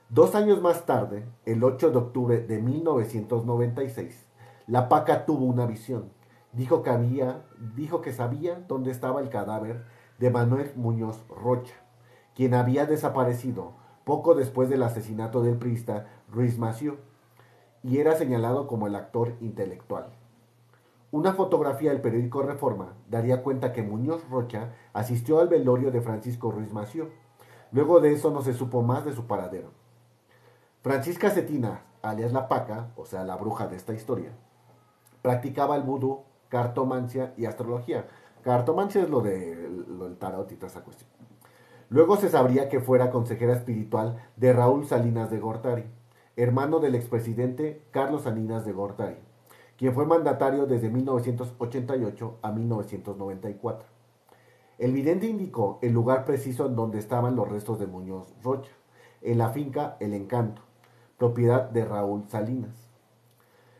Dos 0.09 0.35
años 0.35 0.61
más 0.61 0.87
tarde, 0.87 1.25
el 1.47 1.63
8 1.63 1.93
de 1.93 1.97
octubre 1.97 2.41
de 2.41 2.61
1996, 2.61 4.27
la 4.67 4.89
PACA 4.89 5.27
tuvo 5.27 5.45
una 5.45 5.65
visión. 5.65 6.11
Dijo 6.53 6.83
que, 6.83 6.91
había, 6.91 7.45
dijo 7.77 8.01
que 8.01 8.13
sabía 8.13 8.65
dónde 8.67 8.91
estaba 8.91 9.21
el 9.21 9.29
cadáver 9.29 9.85
de 10.19 10.31
Manuel 10.31 10.73
Muñoz 10.75 11.25
Rocha, 11.29 11.77
quien 12.41 12.55
había 12.55 12.87
desaparecido 12.87 13.73
poco 14.07 14.35
después 14.35 14.71
del 14.71 14.83
asesinato 14.83 15.43
del 15.43 15.59
priista 15.59 16.07
Ruiz 16.33 16.59
Mació 16.59 16.97
y 17.83 17.99
era 17.99 18.17
señalado 18.17 18.67
como 18.67 18.87
el 18.87 18.95
actor 18.95 19.35
intelectual. 19.43 20.07
Una 21.11 21.35
fotografía 21.35 21.91
del 21.91 22.01
periódico 22.01 22.41
Reforma 22.41 22.95
daría 23.11 23.43
cuenta 23.43 23.75
que 23.75 23.83
Muñoz 23.83 24.27
Rocha 24.31 24.73
asistió 24.95 25.39
al 25.39 25.49
velorio 25.49 25.91
de 25.91 26.01
Francisco 26.01 26.51
Ruiz 26.51 26.73
Mació. 26.73 27.11
Luego 27.73 28.01
de 28.01 28.15
eso 28.15 28.31
no 28.31 28.41
se 28.41 28.55
supo 28.55 28.81
más 28.81 29.05
de 29.05 29.13
su 29.13 29.27
paradero. 29.27 29.69
Francisca 30.81 31.29
Cetina, 31.29 31.83
alias 32.01 32.33
La 32.33 32.49
Paca, 32.49 32.89
o 32.97 33.05
sea, 33.05 33.23
la 33.25 33.37
bruja 33.37 33.69
de 33.69 33.77
esta 33.77 33.93
historia, 33.93 34.33
practicaba 35.21 35.77
el 35.77 35.83
vudú, 35.83 36.23
cartomancia 36.49 37.35
y 37.37 37.45
astrología. 37.45 38.09
Cartomancia 38.43 39.03
es 39.03 39.11
lo, 39.11 39.21
de, 39.21 39.69
lo 39.87 40.07
del 40.07 40.17
tarot 40.17 40.51
y 40.51 40.55
toda 40.55 40.69
esa 40.69 40.81
cuestión. 40.81 41.11
Luego 41.91 42.17
se 42.17 42.29
sabría 42.29 42.69
que 42.69 42.79
fuera 42.79 43.11
consejera 43.11 43.53
espiritual 43.53 44.17
de 44.37 44.53
Raúl 44.53 44.87
Salinas 44.87 45.29
de 45.29 45.41
Gortari, 45.41 45.87
hermano 46.37 46.79
del 46.79 46.95
expresidente 46.95 47.83
Carlos 47.91 48.23
Salinas 48.23 48.65
de 48.65 48.71
Gortari, 48.71 49.17
quien 49.77 49.93
fue 49.93 50.07
mandatario 50.07 50.67
desde 50.67 50.89
1988 50.89 52.39
a 52.43 52.53
1994. 52.53 53.89
El 54.79 54.93
vidente 54.93 55.27
indicó 55.27 55.81
el 55.83 55.93
lugar 55.93 56.25
preciso 56.25 56.67
en 56.67 56.77
donde 56.77 57.01
estaban 57.01 57.35
los 57.35 57.49
restos 57.49 57.81
de 57.81 57.89
Muñoz 57.89 58.33
Rocha, 58.41 58.71
en 59.21 59.39
la 59.39 59.51
finca 59.51 59.97
El 59.99 60.15
Encanto, 60.15 60.63
propiedad 61.19 61.69
de 61.71 61.85
Raúl 61.85 62.23
Salinas. 62.29 62.89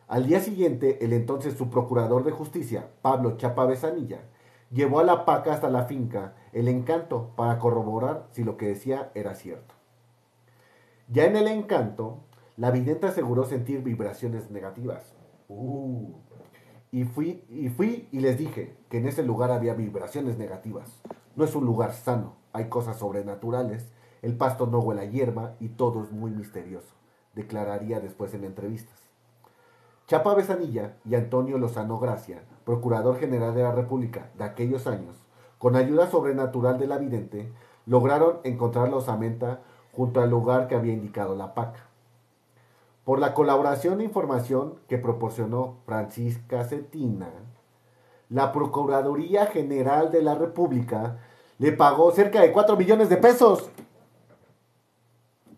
Al 0.09 0.27
día 0.27 0.41
siguiente, 0.41 1.05
el 1.05 1.13
entonces 1.13 1.55
subprocurador 1.55 2.25
de 2.25 2.33
justicia, 2.33 2.89
Pablo 3.03 3.37
Chapa 3.37 3.67
Besanilla, 3.67 4.23
llevó 4.71 5.01
a 5.01 5.05
la 5.05 5.25
paca 5.25 5.53
hasta 5.53 5.69
la 5.69 5.85
finca 5.85 6.35
el 6.53 6.69
encanto 6.69 7.33
para 7.37 7.59
corroborar 7.59 8.27
si 8.31 8.45
lo 8.45 8.57
que 8.57 8.69
decía 8.69 9.11
era 9.15 9.35
cierto. 9.35 9.75
Ya 11.09 11.25
en 11.25 11.37
el 11.37 11.49
encanto, 11.49 12.21
la 12.57 12.71
vidente 12.71 13.07
aseguró 13.07 13.45
sentir 13.45 13.83
vibraciones 13.83 14.51
negativas. 14.51 15.15
Uh. 15.53 16.15
y, 16.93 17.03
fui, 17.03 17.45
y 17.49 17.71
fui 17.71 18.09
y 18.13 18.21
les 18.21 18.39
dije 18.39 18.77
que 18.89 18.99
en 18.99 19.09
ese 19.09 19.25
lugar 19.25 19.51
había 19.51 19.75
vibraciones 19.75 20.39
negativas. 20.39 21.03
No 21.35 21.45
es 21.45 21.57
un 21.57 21.65
lugar 21.65 21.93
sano, 21.93 22.37
hay 22.53 22.69
cosas 22.69 22.99
sobrenaturales, 22.99 23.91
el 24.23 24.37
pasto 24.37 24.67
no 24.67 24.79
huele 24.79 25.03
a 25.03 25.05
hierba 25.07 25.57
y 25.59 25.71
todo 25.71 26.05
es 26.05 26.13
muy 26.13 26.31
misterioso, 26.31 26.95
declararía 27.35 28.01
después 28.01 28.35
en 28.35 28.45
entrevistas. 28.45 29.10
Chapa 30.11 30.35
Besanilla 30.35 30.97
y 31.09 31.15
Antonio 31.15 31.57
Lozano 31.57 32.01
Gracia, 32.01 32.43
procurador 32.65 33.21
general 33.21 33.55
de 33.55 33.63
la 33.63 33.71
República 33.71 34.31
de 34.37 34.43
aquellos 34.43 34.89
años, 34.89 35.15
con 35.57 35.77
ayuda 35.77 36.11
sobrenatural 36.11 36.81
de 36.81 36.89
la 36.89 36.99
vidente, 36.99 37.53
lograron 37.87 38.39
encontrar 38.43 38.89
la 38.89 38.97
osamenta 38.97 39.61
junto 39.93 40.21
al 40.21 40.29
lugar 40.29 40.67
que 40.67 40.75
había 40.75 40.95
indicado 40.95 41.37
la 41.37 41.55
paca. 41.55 41.87
Por 43.05 43.21
la 43.21 43.35
colaboración 43.35 44.01
e 44.01 44.05
información 44.05 44.81
que 44.89 44.99
proporcionó 44.99 45.77
Francisca 45.87 46.65
Cetina, 46.65 47.31
la 48.31 48.51
Procuraduría 48.51 49.47
General 49.47 50.11
de 50.11 50.23
la 50.23 50.35
República 50.35 51.19
le 51.59 51.71
pagó 51.71 52.11
cerca 52.11 52.41
de 52.41 52.51
4 52.51 52.77
millones 52.77 53.11
de 53.11 53.17
pesos. 53.17 53.71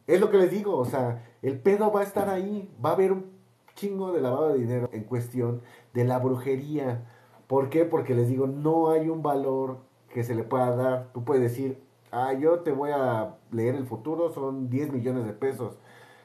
Es 0.07 0.21
lo 0.21 0.29
que 0.29 0.37
les 0.37 0.51
digo, 0.51 0.77
o 0.77 0.85
sea, 0.85 1.25
el 1.41 1.59
pedo 1.59 1.91
va 1.91 2.01
a 2.01 2.05
estar 2.05 2.29
ahí, 2.29 2.71
va 2.85 2.91
a 2.91 2.93
haber 2.93 3.13
un 3.13 3.32
chingo 3.75 4.13
de 4.13 4.21
lavado 4.21 4.49
de 4.51 4.59
dinero 4.59 4.89
en 4.93 5.05
cuestión 5.05 5.63
de 5.95 6.05
la 6.05 6.19
brujería. 6.19 7.07
¿Por 7.47 7.69
qué? 7.71 7.85
Porque 7.85 8.15
les 8.15 8.29
digo, 8.29 8.47
no 8.47 8.91
hay 8.91 9.09
un 9.09 9.23
valor 9.23 9.79
que 10.13 10.25
se 10.25 10.35
le 10.35 10.45
pueda 10.45 10.75
dar. 10.77 11.13
Tú 11.13 11.25
puedes 11.25 11.43
decir, 11.43 11.83
ah, 12.11 12.33
yo 12.33 12.61
te 12.61 12.73
voy 12.73 12.91
a 12.91 13.37
leer 13.51 13.75
el 13.75 13.87
futuro, 13.87 14.33
son 14.33 14.71
10 14.71 14.93
millones 14.93 15.27
de 15.27 15.33
pesos. 15.33 15.79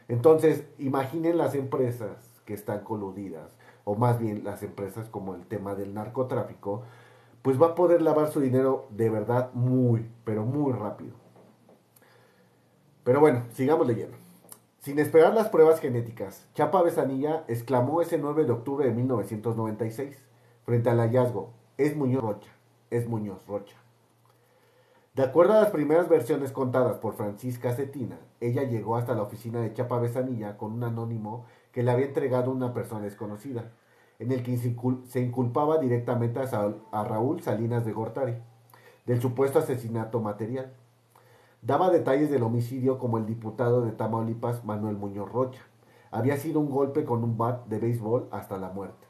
Entonces, 0.07 0.65
imaginen 0.77 1.37
las 1.37 1.55
empresas 1.55 2.41
que 2.45 2.53
están 2.53 2.83
coludidas, 2.83 3.55
o 3.83 3.95
más 3.95 4.19
bien 4.19 4.43
las 4.43 4.63
empresas 4.63 5.09
como 5.09 5.35
el 5.35 5.45
tema 5.45 5.75
del 5.75 5.93
narcotráfico, 5.93 6.83
pues 7.41 7.61
va 7.61 7.67
a 7.67 7.75
poder 7.75 8.01
lavar 8.01 8.29
su 8.29 8.39
dinero 8.39 8.87
de 8.91 9.09
verdad 9.09 9.51
muy, 9.53 10.05
pero 10.23 10.43
muy 10.43 10.73
rápido. 10.73 11.13
Pero 13.03 13.19
bueno, 13.19 13.43
sigamos 13.53 13.87
leyendo. 13.87 14.17
Sin 14.87 14.99
esperar 14.99 15.33
las 15.33 15.49
pruebas 15.49 15.81
genéticas, 15.81 16.47
Chapa 16.53 16.81
Besanilla 16.81 17.43
exclamó 17.49 18.01
ese 18.01 18.17
9 18.17 18.45
de 18.45 18.53
octubre 18.53 18.87
de 18.87 18.93
1996, 18.93 20.23
frente 20.63 20.89
al 20.89 20.99
hallazgo, 20.99 21.49
es 21.77 21.93
Muñoz 21.97 22.23
Rocha 22.23 22.49
es 22.89 23.05
Muñoz 23.05 23.45
Rocha. 23.49 23.75
De 25.13 25.23
acuerdo 25.23 25.55
a 25.55 25.61
las 25.61 25.71
primeras 25.71 26.07
versiones 26.07 26.53
contadas 26.53 26.99
por 26.99 27.15
Francisca 27.15 27.73
Cetina, 27.73 28.17
ella 28.39 28.63
llegó 28.63 28.95
hasta 28.95 29.13
la 29.13 29.23
oficina 29.23 29.59
de 29.59 29.73
Chapa 29.73 29.99
Besanilla 29.99 30.55
con 30.55 30.71
un 30.71 30.85
anónimo 30.85 31.43
que 31.73 31.83
le 31.83 31.91
había 31.91 32.05
entregado 32.05 32.49
una 32.49 32.73
persona 32.73 33.01
desconocida, 33.01 33.73
en 34.19 34.31
el 34.31 34.41
que 34.41 34.55
se 34.55 35.19
inculpaba 35.19 35.79
directamente 35.79 36.39
a 36.39 37.03
Raúl 37.03 37.41
Salinas 37.41 37.83
de 37.83 37.91
Gortari, 37.91 38.35
del 39.05 39.19
supuesto 39.19 39.59
asesinato 39.59 40.21
material. 40.21 40.71
Daba 41.67 41.89
detalles 41.89 42.31
del 42.31 42.43
homicidio 42.43 42.97
como 42.97 43.17
el 43.17 43.25
diputado 43.25 43.81
de 43.81 43.91
Tamaulipas 43.91 44.63
Manuel 44.63 44.95
Muñoz 44.95 45.29
Rocha. 45.29 45.59
Había 46.11 46.37
sido 46.37 46.61
un 46.61 46.69
golpe 46.69 47.03
con 47.03 47.25
un 47.25 47.37
bat 47.37 47.67
de 47.67 47.77
béisbol 47.77 48.29
hasta 48.31 48.57
la 48.57 48.69
muerte. 48.69 49.05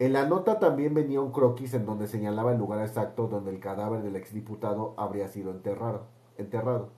En 0.00 0.12
la 0.12 0.26
nota 0.26 0.58
también 0.58 0.94
venía 0.94 1.20
un 1.20 1.30
croquis 1.30 1.72
en 1.74 1.86
donde 1.86 2.08
señalaba 2.08 2.50
el 2.50 2.58
lugar 2.58 2.80
exacto 2.80 3.28
donde 3.28 3.52
el 3.52 3.60
cadáver 3.60 4.02
del 4.02 4.16
exdiputado 4.16 4.94
habría 4.96 5.28
sido 5.28 5.52
enterrado. 5.52 6.06
enterrado. 6.38 6.88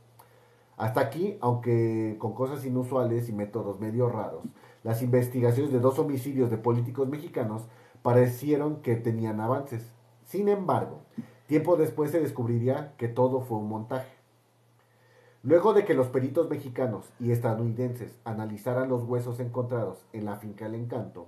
Hasta 0.78 1.02
aquí, 1.02 1.36
aunque 1.42 2.16
con 2.18 2.32
cosas 2.32 2.64
inusuales 2.64 3.28
y 3.28 3.34
métodos 3.34 3.78
medio 3.78 4.08
raros, 4.08 4.42
las 4.84 5.02
investigaciones 5.02 5.70
de 5.70 5.80
dos 5.80 5.98
homicidios 5.98 6.50
de 6.50 6.56
políticos 6.56 7.10
mexicanos 7.10 7.66
parecieron 8.02 8.76
que 8.76 8.96
tenían 8.96 9.38
avances. 9.38 9.92
Sin 10.24 10.48
embargo, 10.48 11.00
tiempo 11.46 11.76
después 11.76 12.10
se 12.10 12.20
descubriría 12.20 12.94
que 12.96 13.08
todo 13.08 13.42
fue 13.42 13.58
un 13.58 13.68
montaje. 13.68 14.21
Luego 15.44 15.74
de 15.74 15.84
que 15.84 15.94
los 15.94 16.06
peritos 16.06 16.48
mexicanos 16.48 17.10
y 17.18 17.32
estadounidenses 17.32 18.16
analizaran 18.24 18.88
los 18.88 19.02
huesos 19.02 19.40
encontrados 19.40 20.04
en 20.12 20.24
la 20.24 20.36
finca 20.36 20.66
El 20.66 20.76
Encanto, 20.76 21.26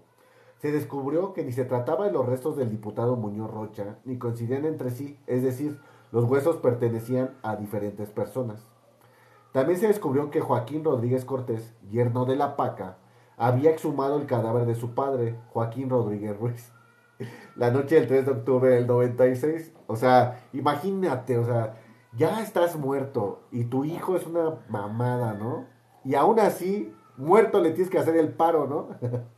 se 0.59 0.71
descubrió 0.71 1.33
que 1.33 1.44
ni 1.44 1.50
se 1.50 1.64
trataba 1.64 2.06
de 2.06 2.12
los 2.12 2.25
restos 2.25 2.56
del 2.56 2.71
diputado 2.71 3.16
Muñoz 3.16 3.50
Rocha, 3.50 3.99
ni 4.04 4.16
coincidían 4.16 4.64
entre 4.64 4.90
sí, 4.90 5.18
es 5.26 5.42
decir, 5.42 5.80
los 6.12 6.25
huesos 6.25 6.56
pertenecían 6.56 7.35
a 7.42 7.56
diferentes 7.56 8.09
personas. 8.11 8.64
También 9.52 9.78
se 9.78 9.88
descubrió 9.88 10.30
que 10.30 10.40
Joaquín 10.40 10.85
Rodríguez 10.85 11.25
Cortés, 11.25 11.75
yerno 11.90 12.25
de 12.25 12.37
la 12.37 12.56
Paca, 12.56 12.99
había 13.37 13.71
exhumado 13.71 14.16
el 14.16 14.26
cadáver 14.26 14.64
de 14.64 14.76
su 14.76 14.94
padre, 14.94 15.37
Joaquín 15.52 15.90
Rodríguez 15.90 16.38
Ruiz, 16.38 16.73
la 17.56 17.71
noche 17.71 17.97
del 17.97 18.06
3 18.06 18.26
de 18.26 18.33
octubre 18.33 18.71
del 18.71 18.87
96. 18.87 19.73
O 19.87 19.97
sea, 19.97 20.44
imagínate, 20.52 21.37
o 21.37 21.44
sea, 21.44 21.75
ya 22.16 22.42
estás 22.42 22.76
muerto 22.76 23.42
y 23.50 23.64
tu 23.64 23.85
hijo 23.85 24.16
es 24.16 24.26
una 24.26 24.59
mamada, 24.68 25.35
¿no? 25.35 25.66
Y 26.04 26.14
aún 26.14 26.38
así, 26.38 26.92
muerto 27.16 27.61
le 27.61 27.71
tienes 27.71 27.90
que 27.90 27.99
hacer 27.99 28.16
el 28.16 28.28
paro, 28.28 28.66
¿no? 28.66 28.88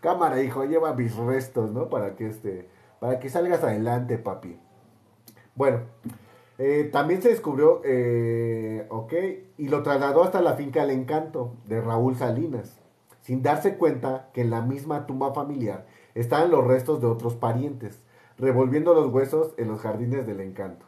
cámara, 0.00 0.40
hijo, 0.40 0.64
lleva 0.64 0.94
mis 0.94 1.16
restos, 1.16 1.72
¿no? 1.72 1.88
Para 1.88 2.14
que 2.16 2.28
este, 2.28 2.68
para 3.00 3.18
que 3.18 3.28
salgas 3.28 3.62
adelante, 3.62 4.18
papi. 4.18 4.58
Bueno, 5.54 5.80
eh, 6.58 6.88
también 6.92 7.22
se 7.22 7.30
descubrió, 7.30 7.80
eh, 7.84 8.86
ok, 8.88 9.12
y 9.58 9.68
lo 9.68 9.82
trasladó 9.82 10.22
hasta 10.22 10.40
la 10.40 10.54
finca 10.54 10.84
El 10.84 10.90
Encanto 10.90 11.54
de 11.66 11.80
Raúl 11.80 12.16
Salinas, 12.16 12.78
sin 13.22 13.42
darse 13.42 13.76
cuenta 13.76 14.30
que 14.32 14.42
en 14.42 14.50
la 14.50 14.62
misma 14.62 15.06
tumba 15.06 15.34
familiar 15.34 15.86
estaban 16.14 16.50
los 16.50 16.64
restos 16.64 17.00
de 17.00 17.08
otros 17.08 17.34
parientes, 17.34 18.00
revolviendo 18.38 18.94
los 18.94 19.12
huesos 19.12 19.54
en 19.58 19.68
los 19.68 19.80
jardines 19.80 20.26
del 20.26 20.40
Encanto. 20.40 20.85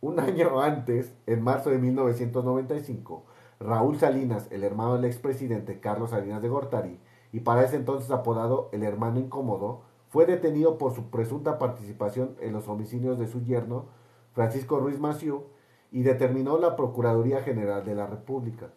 Un 0.00 0.20
año 0.20 0.60
antes, 0.60 1.14
en 1.26 1.42
marzo 1.42 1.70
de 1.70 1.78
1995, 1.78 3.24
Raúl 3.60 3.98
Salinas, 3.98 4.46
el 4.50 4.62
hermano 4.62 4.94
del 4.94 5.06
expresidente 5.06 5.80
Carlos 5.80 6.10
Salinas 6.10 6.42
de 6.42 6.48
Gortari, 6.48 7.00
y 7.32 7.40
para 7.40 7.64
ese 7.64 7.76
entonces 7.76 8.10
apodado 8.10 8.68
el 8.72 8.82
hermano 8.82 9.18
incómodo, 9.18 9.82
fue 10.08 10.24
detenido 10.24 10.78
por 10.78 10.94
su 10.94 11.10
presunta 11.10 11.58
participación 11.58 12.36
en 12.40 12.52
los 12.52 12.68
homicidios 12.68 13.18
de 13.18 13.26
su 13.26 13.42
yerno, 13.42 13.86
Francisco 14.32 14.78
Ruiz 14.78 14.98
Maciú, 14.98 15.44
y 15.90 16.02
determinó 16.02 16.58
la 16.58 16.76
Procuraduría 16.76 17.42
General 17.42 17.84
de 17.84 17.94
la 17.94 18.06
República. 18.06 18.70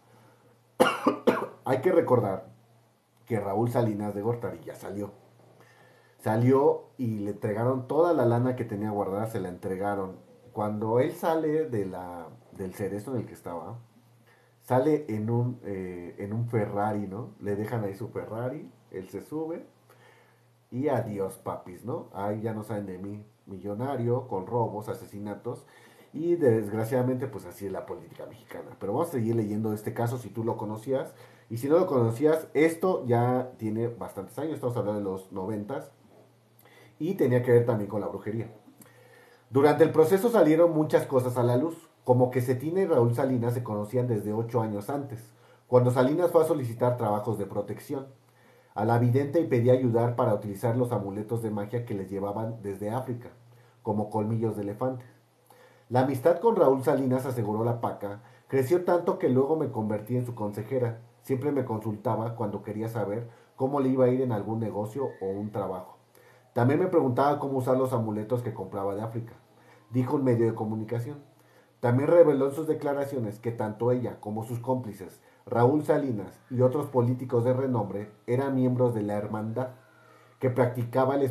Hay 1.66 1.82
que 1.82 1.92
recordar 1.92 2.48
que 3.26 3.40
Raúl 3.40 3.70
Salinas 3.70 4.16
de 4.16 4.22
Gortari 4.22 4.60
ya 4.60 4.76
salió. 4.76 5.12
Salió 6.18 6.90
y 6.98 7.20
le 7.20 7.32
entregaron 7.32 7.88
toda 7.88 8.14
la 8.14 8.26
lana 8.26 8.56
que 8.56 8.66
tenía 8.66 8.92
guardada, 8.92 9.28
se 9.28 9.40
la 9.40 9.50
entregaron. 9.50 10.18
Cuando 10.54 11.00
él 11.00 11.14
sale 11.14 11.70
de 11.70 11.86
la, 11.86 12.28
del 12.52 12.74
cerezo 12.74 13.14
en 13.14 13.22
el 13.22 13.26
que 13.26 13.34
estaba, 13.34 13.80
sale 14.62 15.06
en 15.10 15.30
un, 15.30 15.60
eh, 15.64 16.16
en 16.20 16.34
un 16.34 16.48
Ferrari, 16.48 17.08
¿no? 17.08 17.36
Le 17.40 17.56
dejan 17.56 17.84
ahí 17.84 17.94
su 17.96 18.10
Ferrari, 18.10 18.70
él 18.92 19.10
se 19.10 19.22
sube 19.22 19.66
y 20.72 20.88
adiós, 20.88 21.38
papis, 21.38 21.84
¿no? 21.86 22.10
Ahí 22.14 22.42
ya 22.42 22.54
no 22.54 22.64
saben 22.64 22.86
de 22.86 22.98
mí, 22.98 23.26
millonario, 23.46 24.28
con 24.28 24.48
robos, 24.48 24.88
asesinatos. 24.90 25.66
Y 26.14 26.36
desgraciadamente, 26.36 27.28
pues 27.28 27.46
así 27.46 27.66
es 27.66 27.72
la 27.72 27.86
política 27.86 28.26
mexicana. 28.26 28.76
Pero 28.80 28.94
vamos 28.94 29.10
a 29.10 29.12
seguir 29.12 29.36
leyendo 29.36 29.74
este 29.74 29.94
caso 29.94 30.18
si 30.18 30.30
tú 30.30 30.44
lo 30.44 30.58
conocías. 30.58 31.14
Y 31.50 31.58
si 31.58 31.68
no 31.68 31.78
lo 31.78 31.88
conocías, 31.88 32.48
esto 32.54 33.06
ya 33.06 33.52
tiene 33.58 33.88
bastantes 33.90 34.38
años, 34.40 34.56
estamos 34.56 34.78
hablando 34.78 35.00
de 35.00 35.06
los 35.06 35.32
noventas. 35.32 35.92
y 37.00 37.16
tenía 37.16 37.42
que 37.44 37.52
ver 37.52 37.66
también 37.66 37.90
con 37.90 38.00
la 38.02 38.08
brujería. 38.08 38.48
Durante 39.52 39.84
el 39.84 39.92
proceso 39.92 40.30
salieron 40.30 40.72
muchas 40.72 41.06
cosas 41.06 41.36
a 41.36 41.44
la 41.44 41.58
luz, 41.58 41.76
como 42.06 42.32
que 42.32 42.40
Cetina 42.40 42.80
y 42.80 42.86
Raúl 42.86 43.14
Salinas 43.14 43.54
se 43.54 43.64
conocían 43.64 44.08
desde 44.08 44.32
ocho 44.32 44.62
años 44.62 44.90
antes, 44.90 45.20
cuando 45.68 45.92
Salinas 45.92 46.32
fue 46.32 46.42
a 46.42 46.48
solicitar 46.48 46.96
trabajos 46.96 47.38
de 47.38 47.46
protección 47.46 48.08
a 48.76 48.86
la 48.86 48.98
vidente 48.98 49.42
y 49.42 49.48
pedía 49.48 49.74
ayudar 49.74 50.16
para 50.16 50.34
utilizar 50.34 50.78
los 50.78 50.94
amuletos 50.94 51.44
de 51.44 51.52
magia 51.52 51.86
que 51.86 51.94
les 51.94 52.10
llevaban 52.10 52.62
desde 52.62 52.92
África, 52.92 53.32
como 53.84 54.10
colmillos 54.10 54.56
de 54.56 54.62
elefante. 54.62 55.04
La 55.90 56.04
amistad 56.04 56.40
con 56.40 56.56
Raúl 56.56 56.82
Salinas, 56.86 57.26
aseguró 57.26 57.66
la 57.66 57.82
paca, 57.82 58.22
creció 58.48 58.86
tanto 58.86 59.20
que 59.20 59.28
luego 59.28 59.58
me 59.58 59.70
convertí 59.70 60.16
en 60.16 60.26
su 60.26 60.34
consejera. 60.34 61.02
Siempre 61.24 61.52
me 61.52 61.66
consultaba 61.66 62.38
cuando 62.38 62.64
quería 62.64 62.88
saber 62.88 63.28
cómo 63.58 63.82
le 63.82 63.90
iba 63.90 64.06
a 64.06 64.10
ir 64.10 64.22
en 64.22 64.32
algún 64.32 64.62
negocio 64.62 65.10
o 65.20 65.26
un 65.26 65.52
trabajo. 65.52 65.98
También 66.54 66.80
me 66.80 66.88
preguntaba 66.88 67.38
cómo 67.40 67.58
usar 67.58 67.76
los 67.76 67.92
amuletos 67.92 68.42
que 68.42 68.54
compraba 68.54 68.96
de 68.96 69.02
África, 69.02 69.34
dijo 69.92 70.16
un 70.16 70.24
medio 70.24 70.46
de 70.46 70.56
comunicación. 70.56 71.18
También 71.80 72.10
reveló 72.10 72.48
en 72.48 72.56
sus 72.56 72.68
declaraciones 72.68 73.40
que 73.40 73.52
tanto 73.52 73.92
ella 73.92 74.20
como 74.20 74.44
sus 74.44 74.60
cómplices, 74.60 75.22
Raúl 75.46 75.84
Salinas 75.84 76.40
y 76.50 76.62
otros 76.62 76.88
políticos 76.88 77.44
de 77.44 77.54
renombre, 77.54 78.12
eran 78.28 78.56
miembros 78.56 78.94
de 78.94 79.02
la 79.02 79.16
hermandad, 79.16 79.70
que 80.40 80.50
practicaba 80.50 81.16
el, 81.16 81.22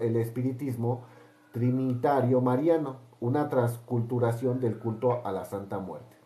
el 0.00 0.16
espiritismo 0.16 1.04
trinitario 1.52 2.40
mariano, 2.40 2.96
una 3.20 3.48
transculturación 3.48 4.60
del 4.60 4.78
culto 4.78 5.24
a 5.24 5.32
la 5.32 5.44
Santa 5.44 5.78
Muerte. 5.78 6.16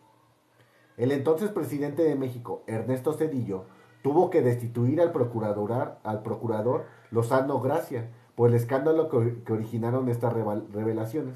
El 0.97 1.11
entonces 1.13 1.49
presidente 1.51 2.03
de 2.03 2.15
México, 2.15 2.63
Ernesto 2.67 3.13
Cedillo, 3.13 3.65
tuvo 4.01 4.29
que 4.29 4.41
destituir 4.41 4.99
al 5.01 5.11
procurador, 5.11 5.97
al 6.03 6.23
procurador 6.23 6.85
Lozano 7.11 7.61
Gracia 7.61 8.09
por 8.35 8.49
el 8.49 8.55
escándalo 8.55 9.09
que, 9.09 9.53
originaron 9.53 10.09
estas 10.09 10.33
revelaciones. 10.33 11.35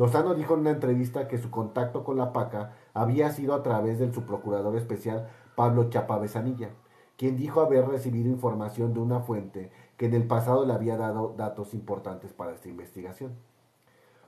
Lozano 0.00 0.32
dijo 0.32 0.54
en 0.54 0.60
una 0.60 0.70
entrevista 0.70 1.28
que 1.28 1.36
su 1.36 1.50
contacto 1.50 2.04
con 2.04 2.16
la 2.16 2.32
PACA 2.32 2.72
había 2.94 3.30
sido 3.32 3.52
a 3.52 3.62
través 3.62 3.98
del 3.98 4.14
subprocurador 4.14 4.74
especial 4.76 5.28
Pablo 5.56 5.90
Chapavesanilla, 5.90 6.70
quien 7.18 7.36
dijo 7.36 7.60
haber 7.60 7.86
recibido 7.86 8.30
información 8.30 8.94
de 8.94 9.00
una 9.00 9.20
fuente 9.20 9.70
que 9.98 10.06
en 10.06 10.14
el 10.14 10.26
pasado 10.26 10.64
le 10.64 10.72
había 10.72 10.96
dado 10.96 11.34
datos 11.36 11.74
importantes 11.74 12.32
para 12.32 12.52
esta 12.52 12.70
investigación. 12.70 13.34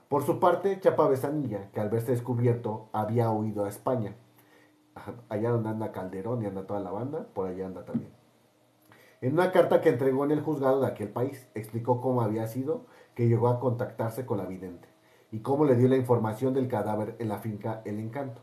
Por 0.09 0.21
su 0.21 0.39
parte, 0.39 0.79
Chapavesanilla, 0.79 1.71
que 1.71 1.79
al 1.79 1.89
verse 1.89 2.11
descubierto 2.11 2.89
había 2.93 3.31
huido 3.31 3.65
a 3.65 3.69
España, 3.69 4.15
allá 5.27 5.49
donde 5.49 5.69
anda 5.69 5.91
Calderón 5.91 6.43
y 6.43 6.45
anda 6.45 6.67
toda 6.67 6.81
la 6.81 6.91
banda, 6.91 7.25
por 7.33 7.47
allá 7.47 7.65
anda 7.65 7.83
también. 7.83 8.11
En 9.21 9.33
una 9.33 9.51
carta 9.51 9.81
que 9.81 9.89
entregó 9.89 10.23
en 10.23 10.29
el 10.29 10.41
juzgado 10.41 10.81
de 10.81 10.85
aquel 10.85 11.09
país, 11.09 11.47
explicó 11.55 11.99
cómo 11.99 12.21
había 12.21 12.45
sido 12.45 12.85
que 13.15 13.27
llegó 13.27 13.47
a 13.47 13.59
contactarse 13.59 14.27
con 14.27 14.37
la 14.37 14.45
vidente 14.45 14.92
y 15.33 15.39
cómo 15.39 15.65
le 15.65 15.75
dio 15.75 15.87
la 15.87 15.97
información 15.97 16.53
del 16.53 16.67
cadáver 16.67 17.15
en 17.17 17.27
la 17.27 17.39
finca 17.39 17.81
El 17.85 17.99
Encanto. 17.99 18.41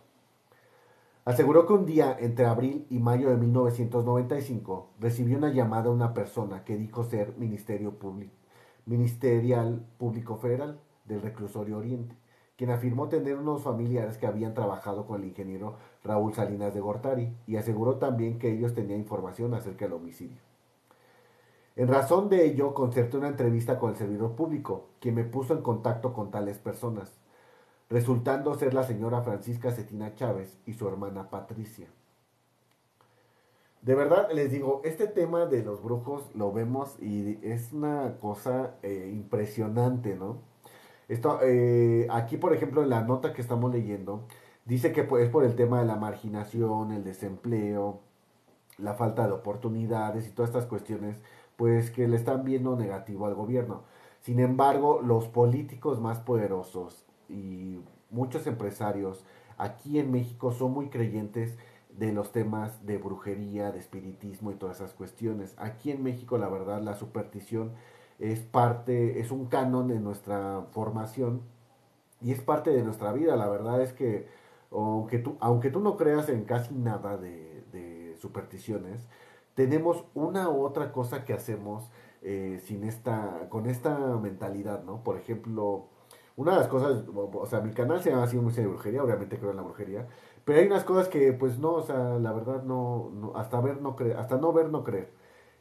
Aseguró 1.25 1.65
que 1.65 1.73
un 1.73 1.87
día 1.87 2.17
entre 2.19 2.47
abril 2.47 2.85
y 2.91 2.99
mayo 2.99 3.31
de 3.31 3.37
1995 3.37 4.91
recibió 4.99 5.39
una 5.39 5.53
llamada 5.53 5.85
de 5.85 5.91
una 5.91 6.13
persona 6.15 6.65
que 6.65 6.77
dijo 6.77 7.05
ser 7.05 7.37
Ministerio 7.39 7.97
Público, 7.97 8.33
Ministerial 8.87 9.87
Público 9.99 10.37
Federal 10.39 10.81
del 11.05 11.23
Reclusorio 11.23 11.79
Oriente, 11.79 12.17
quien 12.57 12.71
afirmó 12.71 13.09
tener 13.09 13.37
unos 13.37 13.63
familiares 13.63 14.19
que 14.19 14.27
habían 14.27 14.55
trabajado 14.55 15.07
con 15.07 15.23
el 15.23 15.29
ingeniero 15.29 15.77
Raúl 16.03 16.35
Salinas 16.35 16.75
de 16.75 16.81
Gortari 16.81 17.33
y 17.47 17.55
aseguró 17.55 17.99
también 17.99 18.41
que 18.41 18.51
ellos 18.51 18.75
tenían 18.75 18.99
información 18.99 19.55
acerca 19.55 19.85
del 19.85 19.95
homicidio. 19.95 20.50
En 21.81 21.89
razón 21.89 22.29
de 22.29 22.45
ello, 22.45 22.75
concerté 22.75 23.17
una 23.17 23.29
entrevista 23.29 23.79
con 23.79 23.89
el 23.89 23.97
servidor 23.97 24.37
público, 24.37 24.89
quien 25.01 25.15
me 25.15 25.25
puso 25.25 25.55
en 25.55 25.63
contacto 25.63 26.13
con 26.13 26.31
tales 26.31 26.59
personas, 26.59 27.11
resultando 27.89 28.55
ser 28.55 28.75
la 28.75 28.83
señora 28.83 29.23
Francisca 29.23 29.73
Cetina 29.73 30.15
Chávez 30.15 30.59
y 30.67 30.75
su 30.75 30.87
hermana 30.87 31.31
Patricia. 31.31 31.87
De 33.81 33.95
verdad, 33.95 34.29
les 34.31 34.51
digo, 34.51 34.83
este 34.85 35.07
tema 35.07 35.47
de 35.47 35.63
los 35.63 35.83
brujos 35.83 36.25
lo 36.35 36.53
vemos 36.53 36.99
y 37.01 37.39
es 37.41 37.73
una 37.73 38.19
cosa 38.21 38.75
eh, 38.83 39.11
impresionante, 39.15 40.17
¿no? 40.17 40.37
Esto, 41.09 41.39
eh, 41.43 42.07
aquí, 42.11 42.37
por 42.37 42.53
ejemplo, 42.53 42.83
en 42.83 42.91
la 42.91 43.05
nota 43.05 43.33
que 43.33 43.41
estamos 43.41 43.73
leyendo, 43.73 44.27
dice 44.67 44.93
que 44.93 45.09
es 45.19 45.31
por 45.31 45.45
el 45.45 45.57
tema 45.57 45.81
de 45.81 45.87
la 45.87 45.97
marginación, 45.97 46.93
el 46.93 47.05
desempleo, 47.05 48.01
la 48.77 48.93
falta 48.93 49.27
de 49.27 49.33
oportunidades 49.33 50.27
y 50.27 50.31
todas 50.31 50.51
estas 50.51 50.67
cuestiones 50.67 51.17
pues 51.61 51.91
que 51.91 52.09
le 52.09 52.17
están 52.17 52.43
viendo 52.43 52.75
negativo 52.75 53.27
al 53.27 53.35
gobierno. 53.35 53.83
Sin 54.21 54.41
embargo, 54.41 55.03
los 55.03 55.29
políticos 55.29 56.01
más 56.01 56.19
poderosos 56.19 57.05
y 57.29 57.81
muchos 58.09 58.47
empresarios 58.47 59.27
aquí 59.59 59.99
en 59.99 60.11
México 60.11 60.53
son 60.53 60.73
muy 60.73 60.89
creyentes 60.89 61.59
de 61.91 62.15
los 62.15 62.33
temas 62.33 62.87
de 62.87 62.97
brujería, 62.97 63.73
de 63.73 63.79
espiritismo 63.79 64.51
y 64.51 64.55
todas 64.55 64.77
esas 64.77 64.95
cuestiones. 64.95 65.55
Aquí 65.59 65.91
en 65.91 66.03
México, 66.03 66.39
la 66.39 66.49
verdad, 66.49 66.81
la 66.81 66.95
superstición 66.95 67.73
es 68.19 68.41
parte, 68.41 69.21
es 69.21 69.31
un 69.31 69.45
canon 69.45 69.89
de 69.89 70.01
nuestra 70.01 70.63
formación 70.71 71.43
y 72.23 72.33
es 72.33 72.41
parte 72.41 72.71
de 72.71 72.83
nuestra 72.85 73.13
vida. 73.13 73.37
La 73.37 73.51
verdad 73.51 73.83
es 73.83 73.93
que, 73.93 74.29
aunque 74.71 75.19
tú, 75.19 75.37
aunque 75.41 75.69
tú 75.69 75.81
no 75.81 75.99
creas 75.99 76.31
en 76.31 76.45
casi 76.45 76.75
nada 76.75 77.19
de, 77.19 77.65
de 77.71 78.17
supersticiones, 78.19 79.07
tenemos 79.55 80.05
una 80.15 80.49
u 80.51 80.65
otra 80.65 80.93
cosa 80.93 81.25
que 81.25 81.33
hacemos 81.33 81.91
eh, 82.23 82.61
sin 82.65 82.85
esta, 82.85 83.49
con 83.49 83.67
esta 83.67 83.97
mentalidad, 84.19 84.85
¿no? 84.85 85.03
Por 85.03 85.17
ejemplo, 85.17 85.89
una 86.37 86.53
de 86.53 86.59
las 86.59 86.69
cosas, 86.69 87.05
o 87.15 87.47
sea, 87.47 87.61
mi 87.61 87.73
canal 87.73 88.03
se 88.03 88.11
llama 88.11 88.25
así 88.25 88.37
muy 88.39 88.53
de 88.53 88.67
brujería, 88.67 89.03
obviamente 89.03 89.39
creo 89.39 89.51
en 89.51 89.57
la 89.57 89.63
brujería, 89.63 90.07
pero 90.45 90.59
hay 90.59 90.67
unas 90.67 90.85
cosas 90.85 91.09
que, 91.09 91.33
pues 91.33 91.59
no, 91.59 91.73
o 91.75 91.83
sea, 91.83 92.19
la 92.19 92.33
verdad 92.33 92.63
no, 92.63 93.33
hasta 93.37 93.61
ver 93.61 93.81
no 93.83 93.97
creer, 93.97 94.17
hasta 94.19 94.39
no 94.39 94.53
ver 94.53 94.71
no 94.71 94.85
creer. 94.85 95.13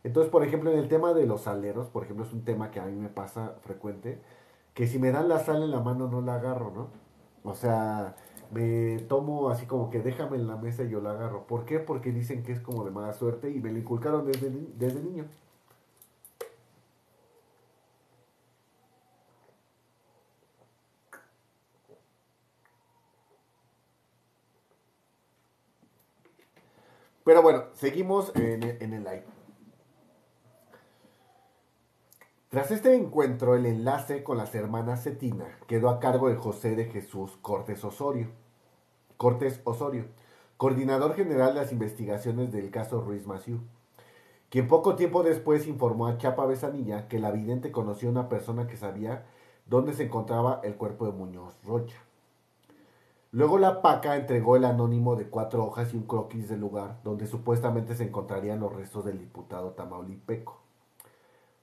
Entonces, 0.03 0.31
por 0.31 0.43
ejemplo, 0.43 0.71
en 0.71 0.79
el 0.79 0.87
tema 0.87 1.13
de 1.13 1.25
los 1.25 1.47
aleros, 1.47 1.89
por 1.89 2.03
ejemplo, 2.03 2.25
es 2.25 2.33
un 2.33 2.43
tema 2.45 2.71
que 2.71 2.79
a 2.79 2.85
mí 2.85 2.93
me 2.95 3.09
pasa 3.09 3.55
frecuente, 3.61 4.21
que 4.73 4.87
si 4.87 4.99
me 4.99 5.11
dan 5.11 5.29
la 5.29 5.39
sal 5.39 5.63
en 5.63 5.71
la 5.71 5.81
mano 5.81 6.07
no 6.07 6.21
la 6.21 6.35
agarro, 6.35 6.71
¿no? 6.71 6.89
O 7.43 7.55
sea, 7.55 8.15
me 8.51 8.99
tomo 9.07 9.49
así 9.49 9.65
como 9.65 9.89
que 9.89 9.99
déjame 9.99 10.37
en 10.37 10.47
la 10.47 10.55
mesa 10.57 10.83
y 10.83 10.89
yo 10.89 11.01
la 11.01 11.11
agarro. 11.11 11.45
¿Por 11.47 11.65
qué? 11.65 11.79
Porque 11.79 12.11
dicen 12.11 12.43
que 12.43 12.51
es 12.53 12.59
como 12.59 12.83
de 12.85 12.91
mala 12.91 13.13
suerte 13.13 13.49
y 13.51 13.59
me 13.59 13.71
lo 13.71 13.79
inculcaron 13.79 14.25
desde, 14.25 14.49
desde 14.77 15.01
niño. 15.01 15.25
Pero 27.23 27.41
bueno, 27.41 27.63
seguimos 27.73 28.35
en, 28.35 28.63
en 28.63 28.93
el 28.93 29.03
live. 29.03 29.38
Tras 32.49 32.71
este 32.71 32.95
encuentro, 32.95 33.53
el 33.53 33.67
enlace 33.67 34.23
con 34.23 34.37
las 34.37 34.55
hermanas 34.55 35.03
Cetina 35.03 35.45
quedó 35.67 35.87
a 35.87 35.99
cargo 35.99 36.29
de 36.29 36.35
José 36.35 36.75
de 36.75 36.85
Jesús 36.85 37.37
Cortés 37.43 37.85
Osorio, 37.85 38.29
Cortés 39.17 39.61
Osorio, 39.65 40.05
coordinador 40.57 41.13
general 41.13 41.53
de 41.53 41.59
las 41.59 41.71
investigaciones 41.71 42.51
del 42.51 42.71
caso 42.71 43.01
Ruiz 43.01 43.27
Maciú, 43.27 43.59
quien 44.49 44.67
poco 44.67 44.95
tiempo 44.95 45.21
después 45.21 45.67
informó 45.67 46.07
a 46.07 46.17
Chapa 46.17 46.47
Besanilla 46.47 47.07
que 47.07 47.19
la 47.19 47.29
vidente 47.29 47.71
conoció 47.71 48.09
a 48.09 48.13
una 48.13 48.29
persona 48.29 48.65
que 48.65 48.77
sabía 48.77 49.27
dónde 49.67 49.93
se 49.93 50.05
encontraba 50.05 50.59
el 50.63 50.73
cuerpo 50.73 51.05
de 51.05 51.11
Muñoz 51.11 51.53
Rocha. 51.63 51.97
Luego 53.31 53.59
la 53.59 53.83
PACA 53.83 54.15
entregó 54.15 54.55
el 54.55 54.65
anónimo 54.65 55.15
de 55.15 55.29
cuatro 55.29 55.63
hojas 55.65 55.93
y 55.93 55.97
un 55.97 56.07
croquis 56.07 56.49
del 56.49 56.61
lugar 56.61 56.99
donde 57.03 57.27
supuestamente 57.27 57.93
se 57.93 58.05
encontrarían 58.05 58.59
los 58.59 58.73
restos 58.73 59.05
del 59.05 59.19
diputado 59.19 59.73
Tamaulipeco. 59.73 60.68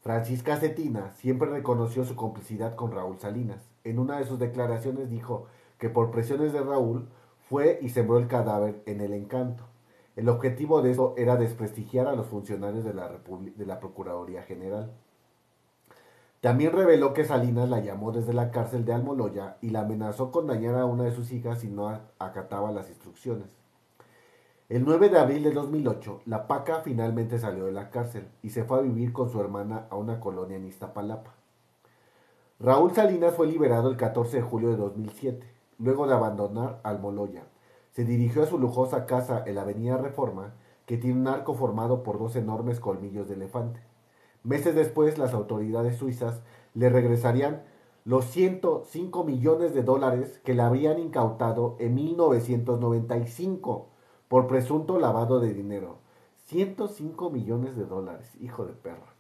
Francisca 0.07 0.57
Cetina 0.57 1.11
siempre 1.17 1.51
reconoció 1.51 2.05
su 2.05 2.15
complicidad 2.15 2.77
con 2.77 2.93
Raúl 2.93 3.19
Salinas. 3.19 3.69
En 3.83 3.99
una 3.99 4.19
de 4.19 4.25
sus 4.25 4.39
declaraciones 4.39 5.11
dijo 5.11 5.47
que 5.79 5.89
por 5.89 6.13
presiones 6.13 6.53
de 6.53 6.61
Raúl 6.61 7.09
fue 7.49 7.81
y 7.83 7.89
sembró 7.89 8.19
el 8.19 8.29
cadáver 8.29 8.85
en 8.87 9.01
el 9.01 9.13
encanto. 9.13 9.65
El 10.15 10.29
objetivo 10.29 10.81
de 10.81 10.93
eso 10.93 11.15
era 11.17 11.35
desprestigiar 11.35 12.07
a 12.07 12.15
los 12.15 12.29
funcionarios 12.29 12.85
de 12.85 12.95
la, 12.95 13.19
de 13.57 13.67
la 13.67 13.81
Procuraduría 13.81 14.45
General. 14.45 14.93
También 16.41 16.71
reveló 16.71 17.13
que 17.13 17.25
Salinas 17.25 17.69
la 17.69 17.81
llamó 17.81 18.13
desde 18.13 18.33
la 18.33 18.53
cárcel 18.53 18.85
de 18.85 18.93
Almoloya 18.93 19.57
y 19.61 19.71
la 19.71 19.81
amenazó 19.81 20.31
con 20.31 20.47
dañar 20.47 20.77
a 20.77 20.85
una 20.85 21.03
de 21.03 21.17
sus 21.17 21.33
hijas 21.33 21.63
si 21.63 21.67
no 21.67 21.89
acataba 22.21 22.71
las 22.71 22.91
instrucciones. 22.91 23.49
El 24.69 24.85
9 24.85 25.11
de 25.11 25.19
abril 25.21 25.45
de 25.45 25.53
2008, 25.53 26.23
la 26.27 26.49
Paca 26.49 26.81
finalmente 26.81 27.39
salió 27.39 27.67
de 27.67 27.73
la 27.73 27.91
cárcel 27.91 28.27
y 28.43 28.51
se 28.51 28.65
fue 28.65 28.79
a 28.79 28.83
vivir 28.83 29.13
con 29.13 29.31
su 29.31 29.41
hermana 29.41 29.87
a 29.91 29.95
una 29.95 30.19
colonia 30.19 30.57
en 30.57 30.65
Iztapalapa. 30.65 31.35
Raúl 32.59 32.91
Salinas 32.91 33.33
fue 33.37 33.47
liberado 33.47 33.89
el 33.89 33.97
14 33.97 34.39
de 34.39 34.43
julio 34.43 34.71
de 34.71 34.77
2007, 34.77 35.47
luego 35.79 36.09
de 36.09 36.15
abandonar 36.15 36.81
Almoloya. 36.83 37.45
Se 37.93 38.05
dirigió 38.05 38.43
a 38.43 38.47
su 38.47 38.59
lujosa 38.59 39.07
casa 39.07 39.41
en 39.47 39.55
la 39.55 39.63
avenida 39.63 39.99
Reforma, 39.99 40.55
que 40.85 40.97
tiene 40.97 41.21
un 41.21 41.29
arco 41.29 41.55
formado 41.55 42.03
por 42.03 42.19
dos 42.19 42.35
enormes 42.35 42.81
colmillos 42.81 43.29
de 43.29 43.35
elefante. 43.35 43.79
Meses 44.43 44.75
después, 44.75 45.17
las 45.17 45.33
autoridades 45.33 45.97
suizas 45.97 46.43
le 46.75 46.89
regresarían 46.89 47.63
los 48.05 48.25
105 48.25 49.23
millones 49.23 49.75
de 49.75 49.85
dólares 49.85 50.41
que 50.45 50.55
le 50.55 50.63
habían 50.63 50.99
incautado 50.99 51.77
en 51.79 51.95
1995 51.95 53.91
por 54.29 54.49
presunto 54.49 54.99
lavado 54.99 55.41
de 55.41 55.55
dinero. 55.55 55.99
105 56.47 57.31
millones 57.31 57.77
de 57.77 57.85
dólares, 57.85 58.37
hijo 58.41 58.67
de 58.67 58.73
perra. 58.73 59.15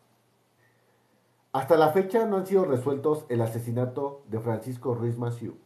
Hasta 1.52 1.76
la 1.76 1.90
fecha 1.90 2.26
no 2.26 2.36
han 2.36 2.46
sido 2.46 2.64
resueltos 2.64 3.24
el 3.28 3.40
asesinato 3.40 4.22
de 4.28 4.40
Francisco 4.40 4.94
Ruiz 4.94 5.16
Maciú, 5.16 5.56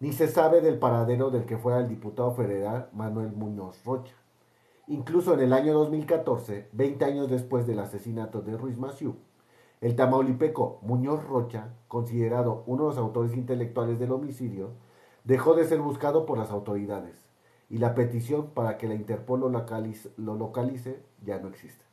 ni 0.00 0.12
se 0.12 0.28
sabe 0.28 0.60
del 0.60 0.78
paradero 0.78 1.30
del 1.30 1.44
que 1.46 1.56
fue 1.56 1.78
el 1.78 1.88
diputado 1.88 2.32
federal 2.32 2.88
Manuel 2.92 3.32
Muñoz 3.32 3.84
Rocha. 3.84 4.14
Incluso 4.86 5.34
en 5.34 5.40
el 5.40 5.52
año 5.52 5.72
2014, 5.74 6.68
20 6.72 7.04
años 7.04 7.30
después 7.30 7.66
del 7.66 7.78
asesinato 7.78 8.42
de 8.42 8.56
Ruiz 8.56 8.78
Maciú, 8.78 9.16
el 9.80 9.96
tamaulipeco 9.96 10.80
Muñoz 10.82 11.24
Rocha, 11.24 11.74
considerado 11.88 12.64
uno 12.66 12.84
de 12.84 12.88
los 12.90 12.98
autores 12.98 13.34
intelectuales 13.34 13.98
del 13.98 14.12
homicidio, 14.12 14.72
dejó 15.24 15.54
de 15.54 15.64
ser 15.64 15.80
buscado 15.80 16.26
por 16.26 16.36
las 16.36 16.50
autoridades 16.50 17.23
y 17.70 17.78
la 17.78 17.94
petición 17.94 18.50
para 18.50 18.76
que 18.76 18.88
la 18.88 18.94
Interpol 18.94 19.40
lo 19.40 20.34
localice, 20.34 21.02
ya 21.24 21.38
no 21.38 21.48
existe. 21.48 21.84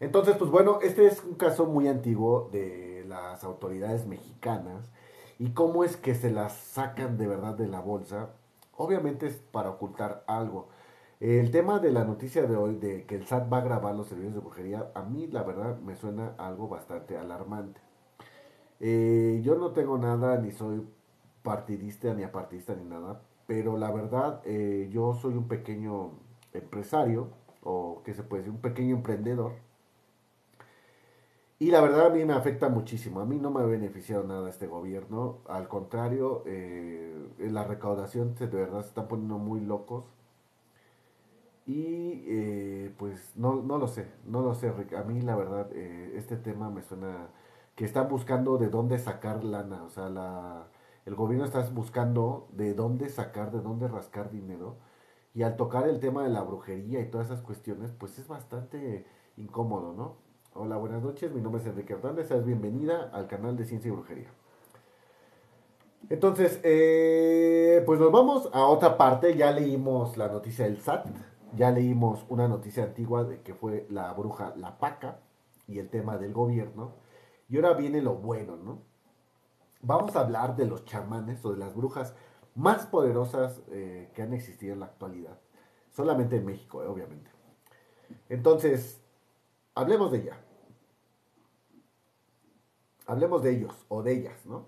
Entonces, 0.00 0.36
pues 0.38 0.50
bueno, 0.50 0.78
este 0.82 1.06
es 1.06 1.22
un 1.22 1.34
caso 1.34 1.66
muy 1.66 1.86
antiguo 1.86 2.48
de 2.52 3.04
las 3.06 3.44
autoridades 3.44 4.06
mexicanas 4.06 4.90
y 5.38 5.50
cómo 5.50 5.84
es 5.84 5.96
que 5.96 6.14
se 6.14 6.30
las 6.30 6.54
sacan 6.54 7.18
de 7.18 7.26
verdad 7.26 7.54
de 7.54 7.68
la 7.68 7.80
bolsa. 7.80 8.30
Obviamente 8.76 9.26
es 9.26 9.36
para 9.36 9.70
ocultar 9.70 10.24
algo. 10.26 10.68
El 11.20 11.50
tema 11.50 11.80
de 11.80 11.92
la 11.92 12.04
noticia 12.04 12.46
de 12.46 12.56
hoy 12.56 12.76
de 12.76 13.04
que 13.04 13.16
el 13.16 13.26
SAT 13.26 13.52
va 13.52 13.58
a 13.58 13.62
grabar 13.62 13.94
los 13.94 14.08
servicios 14.08 14.32
de 14.32 14.40
brujería, 14.40 14.90
a 14.94 15.02
mí 15.02 15.26
la 15.26 15.42
verdad 15.42 15.78
me 15.80 15.94
suena 15.96 16.34
algo 16.38 16.66
bastante 16.66 17.18
alarmante. 17.18 17.78
Eh, 18.80 19.42
yo 19.44 19.56
no 19.56 19.72
tengo 19.72 19.98
nada, 19.98 20.38
ni 20.38 20.50
soy 20.50 20.82
partidista, 21.42 22.14
ni 22.14 22.22
apartista, 22.22 22.74
ni 22.74 22.84
nada, 22.84 23.20
pero 23.50 23.76
la 23.76 23.90
verdad 23.90 24.42
eh, 24.44 24.88
yo 24.92 25.12
soy 25.14 25.34
un 25.34 25.48
pequeño 25.48 26.12
empresario, 26.52 27.30
o 27.64 28.00
que 28.04 28.14
se 28.14 28.22
puede 28.22 28.42
decir, 28.42 28.54
un 28.54 28.60
pequeño 28.60 28.94
emprendedor. 28.94 29.54
Y 31.58 31.72
la 31.72 31.80
verdad 31.80 32.06
a 32.06 32.10
mí 32.10 32.24
me 32.24 32.32
afecta 32.32 32.68
muchísimo. 32.68 33.20
A 33.20 33.24
mí 33.26 33.38
no 33.38 33.50
me 33.50 33.60
ha 33.60 33.64
beneficiado 33.64 34.22
nada 34.22 34.48
este 34.48 34.68
gobierno. 34.68 35.38
Al 35.48 35.66
contrario, 35.66 36.44
eh, 36.46 37.12
la 37.40 37.64
recaudación 37.64 38.36
de 38.36 38.46
verdad 38.46 38.82
se 38.82 38.88
están 38.90 39.08
poniendo 39.08 39.38
muy 39.38 39.58
locos. 39.58 40.04
Y 41.66 42.22
eh, 42.28 42.94
pues 42.98 43.32
no, 43.36 43.62
no 43.62 43.78
lo 43.78 43.88
sé, 43.88 44.06
no 44.26 44.42
lo 44.42 44.54
sé, 44.54 44.70
Rick. 44.70 44.94
A 44.94 45.02
mí 45.02 45.22
la 45.22 45.34
verdad, 45.34 45.68
eh, 45.72 46.12
este 46.14 46.36
tema 46.36 46.70
me 46.70 46.82
suena 46.82 47.30
que 47.74 47.84
están 47.84 48.08
buscando 48.08 48.58
de 48.58 48.68
dónde 48.68 48.96
sacar 49.00 49.42
lana. 49.42 49.82
O 49.82 49.90
sea, 49.90 50.08
la, 50.08 50.68
el 51.06 51.14
gobierno 51.14 51.44
está 51.44 51.60
buscando 51.70 52.48
de 52.52 52.74
dónde 52.74 53.08
sacar, 53.08 53.50
de 53.52 53.60
dónde 53.60 53.88
rascar 53.88 54.30
dinero. 54.30 54.76
Y 55.34 55.42
al 55.42 55.56
tocar 55.56 55.88
el 55.88 56.00
tema 56.00 56.24
de 56.24 56.30
la 56.30 56.42
brujería 56.42 57.00
y 57.00 57.10
todas 57.10 57.28
esas 57.28 57.40
cuestiones, 57.40 57.92
pues 57.92 58.18
es 58.18 58.26
bastante 58.26 59.06
incómodo, 59.36 59.92
¿no? 59.92 60.16
Hola, 60.54 60.76
buenas 60.76 61.02
noches. 61.02 61.32
Mi 61.32 61.40
nombre 61.40 61.60
es 61.60 61.66
Enrique 61.68 61.92
Hernández. 61.92 62.28
Seas 62.28 62.44
bienvenida 62.44 63.10
al 63.12 63.28
canal 63.28 63.56
de 63.56 63.64
Ciencia 63.64 63.88
y 63.88 63.92
Brujería. 63.92 64.28
Entonces, 66.08 66.60
eh, 66.64 67.82
pues 67.86 68.00
nos 68.00 68.10
vamos 68.10 68.50
a 68.52 68.64
otra 68.66 68.98
parte. 68.98 69.36
Ya 69.36 69.52
leímos 69.52 70.16
la 70.16 70.28
noticia 70.28 70.64
del 70.64 70.80
SAT 70.80 71.06
ya 71.56 71.70
leímos 71.70 72.24
una 72.28 72.48
noticia 72.48 72.84
antigua 72.84 73.24
de 73.24 73.42
que 73.42 73.54
fue 73.54 73.86
la 73.90 74.12
bruja 74.12 74.54
La 74.56 74.78
Paca 74.78 75.20
y 75.66 75.78
el 75.78 75.88
tema 75.88 76.16
del 76.18 76.32
gobierno. 76.32 76.92
Y 77.48 77.56
ahora 77.56 77.74
viene 77.74 78.00
lo 78.00 78.14
bueno, 78.14 78.56
¿no? 78.56 78.82
Vamos 79.82 80.16
a 80.16 80.20
hablar 80.20 80.56
de 80.56 80.66
los 80.66 80.84
chamanes 80.84 81.44
o 81.44 81.52
de 81.52 81.58
las 81.58 81.74
brujas 81.74 82.14
más 82.54 82.86
poderosas 82.86 83.60
eh, 83.70 84.10
que 84.14 84.22
han 84.22 84.32
existido 84.32 84.74
en 84.74 84.80
la 84.80 84.86
actualidad. 84.86 85.38
Solamente 85.90 86.36
en 86.36 86.46
México, 86.46 86.82
eh, 86.82 86.86
obviamente. 86.86 87.30
Entonces, 88.28 89.00
hablemos 89.74 90.12
de 90.12 90.18
ella. 90.18 90.40
Hablemos 93.06 93.42
de 93.42 93.50
ellos 93.50 93.74
o 93.88 94.02
de 94.02 94.12
ellas, 94.12 94.46
¿no? 94.46 94.66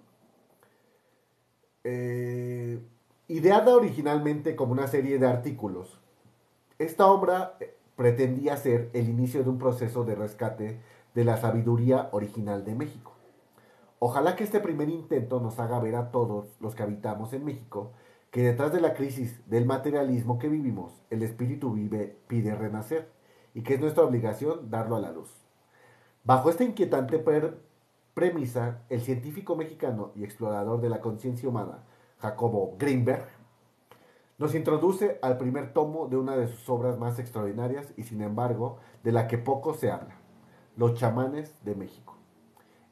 Eh, 1.85 2.81
ideada 3.29 3.75
originalmente 3.75 4.57
como 4.57 4.73
una 4.73 4.87
serie 4.87 5.19
de 5.19 5.27
artículos 5.27 6.03
esta 6.83 7.07
obra 7.07 7.59
pretendía 7.97 8.57
ser 8.57 8.91
el 8.93 9.09
inicio 9.09 9.45
de 9.45 9.51
un 9.51 9.59
proceso 9.59 10.05
de 10.05 10.17
rescate 10.17 10.81
de 11.15 11.25
la 11.25 11.37
sabiduría 11.37 12.09
original 12.13 12.65
de 12.65 12.75
México. 12.75 13.13
Ojalá 14.05 14.35
que 14.35 14.43
este 14.43 14.59
primer 14.59 14.89
intento 14.89 15.39
nos 15.39 15.61
haga 15.61 15.79
ver 15.79 15.95
a 15.95 16.11
todos 16.11 16.57
los 16.59 16.75
que 16.75 16.83
habitamos 16.83 17.33
en 17.35 17.45
México 17.45 17.93
que 18.33 18.43
detrás 18.43 18.73
de 18.73 18.81
la 18.81 18.95
crisis 18.95 19.49
del 19.49 19.65
materialismo 19.65 20.41
que 20.41 20.49
vivimos, 20.49 21.05
el 21.09 21.23
espíritu 21.23 21.71
vive 21.71 22.19
pide 22.27 22.57
renacer 22.57 23.13
y 23.55 23.63
que 23.63 23.75
es 23.75 23.81
nuestra 23.81 24.03
obligación 24.03 24.69
darlo 24.71 24.97
a 24.97 25.01
la 25.01 25.13
luz. 25.13 25.33
Bajo 26.25 26.51
esta 26.51 26.65
inquietante 26.65 27.25
premisa, 28.13 28.83
el 28.89 29.03
científico 29.03 29.55
mexicano 29.55 30.11
y 30.17 30.25
explorador 30.25 30.81
de 30.81 30.89
la 30.89 31.01
conciencia 31.01 31.49
humana, 31.49 31.85
Jacobo 32.19 32.75
Greenberg, 32.81 33.29
nos 34.37 34.57
introduce 34.57 35.21
al 35.23 35.39
primer 35.39 35.73
tomo 35.73 36.09
de 36.09 36.17
una 36.17 36.37
de 36.37 36.49
sus 36.49 36.69
obras 36.69 36.99
más 36.99 37.21
extraordinarias 37.21 37.95
y 37.97 38.03
sin 38.03 38.21
embargo 38.21 38.79
de 39.05 39.13
la 39.13 39.29
que 39.29 39.39
poco 39.39 39.75
se 39.75 39.93
habla, 39.93 40.17
Los 40.75 40.95
chamanes 40.95 41.55
de 41.63 41.77
México. 41.77 42.12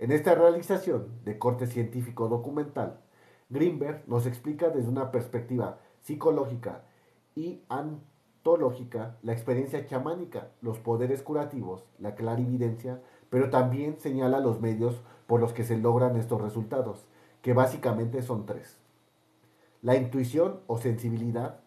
En 0.00 0.10
esta 0.10 0.34
realización 0.34 1.22
de 1.24 1.38
corte 1.38 1.68
científico 1.68 2.26
documental, 2.26 2.98
Greenberg 3.50 4.02
nos 4.08 4.26
explica 4.26 4.70
desde 4.70 4.88
una 4.88 5.12
perspectiva 5.12 5.78
psicológica 6.00 6.82
y 7.36 7.62
antológica 7.68 9.18
la 9.22 9.32
experiencia 9.32 9.86
chamánica, 9.86 10.48
los 10.60 10.80
poderes 10.80 11.22
curativos, 11.22 11.84
la 12.00 12.16
clarividencia, 12.16 13.00
pero 13.28 13.50
también 13.50 14.00
señala 14.00 14.40
los 14.40 14.60
medios 14.60 15.00
por 15.28 15.40
los 15.40 15.52
que 15.52 15.62
se 15.62 15.78
logran 15.78 16.16
estos 16.16 16.40
resultados, 16.40 17.06
que 17.42 17.52
básicamente 17.52 18.22
son 18.22 18.46
tres 18.46 18.80
la 19.82 19.96
intuición 19.96 20.60
o 20.66 20.78
sensibilidad, 20.78 21.60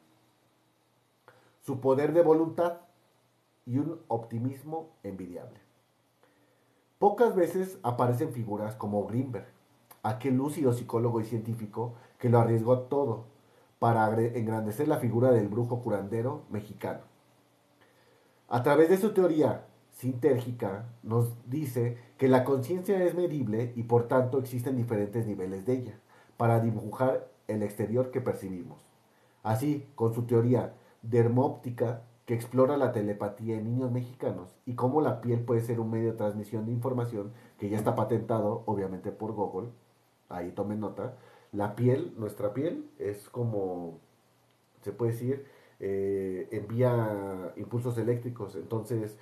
su 1.62 1.80
poder 1.80 2.14
de 2.14 2.22
voluntad 2.22 2.82
y 3.66 3.78
un 3.78 4.02
optimismo 4.08 4.98
envidiable. 5.04 5.63
Pocas 7.04 7.36
veces 7.36 7.78
aparecen 7.84 8.32
figuras 8.32 8.76
como 8.76 9.06
Greenberg, 9.06 9.48
aquel 10.04 10.38
lúcido 10.38 10.72
psicólogo 10.72 11.20
y 11.20 11.26
científico 11.26 11.96
que 12.18 12.30
lo 12.30 12.40
arriesgó 12.40 12.80
todo 12.84 13.26
para 13.78 14.10
engrandecer 14.22 14.88
la 14.88 15.00
figura 15.00 15.34
del 15.34 15.50
brujo 15.50 15.82
curandero 15.82 16.44
mexicano. 16.50 17.02
A 18.48 18.64
través 18.64 18.88
de 18.88 18.96
su 18.96 19.14
teoría 19.14 19.66
sintérgica 19.92 20.86
nos 21.04 21.34
dice 21.50 21.98
que 22.18 22.30
la 22.30 22.46
conciencia 22.46 23.04
es 23.04 23.16
medible 23.16 23.74
y 23.76 23.84
por 23.84 24.08
tanto 24.08 24.40
existen 24.40 24.78
diferentes 24.78 25.28
niveles 25.28 25.66
de 25.66 25.74
ella 25.74 26.00
para 26.38 26.62
dibujar 26.62 27.28
el 27.50 27.64
exterior 27.64 28.12
que 28.12 28.22
percibimos. 28.22 28.80
Así, 29.44 29.90
con 29.96 30.14
su 30.14 30.24
teoría 30.24 30.74
dermóptica 31.02 32.04
que 32.26 32.34
explora 32.34 32.78
la 32.78 32.92
telepatía 32.92 33.58
en 33.58 33.66
niños 33.66 33.92
mexicanos 33.92 34.56
y 34.66 34.76
cómo 34.76 35.02
la 35.02 35.22
piel 35.22 35.42
puede 35.42 35.62
ser 35.62 35.80
un 35.80 35.92
medio 35.92 36.12
de 36.12 36.18
transmisión 36.18 36.66
de 36.66 36.72
información 36.72 37.34
que 37.60 37.70
ya 37.70 37.78
está 37.78 37.96
patentado, 37.96 38.64
obviamente, 38.66 39.12
por 39.12 39.34
Google. 39.34 39.70
Ahí 40.30 40.52
tomen 40.52 40.80
nota. 40.80 41.16
La 41.52 41.76
piel, 41.76 42.14
nuestra 42.18 42.54
piel, 42.54 42.90
es 42.98 43.30
como, 43.30 44.00
se 44.82 44.92
puede 44.94 45.12
decir, 45.12 45.46
eh, 45.80 46.48
envía 46.52 47.54
impulsos 47.58 47.98
eléctricos. 47.98 48.56
Entonces, 48.56 49.18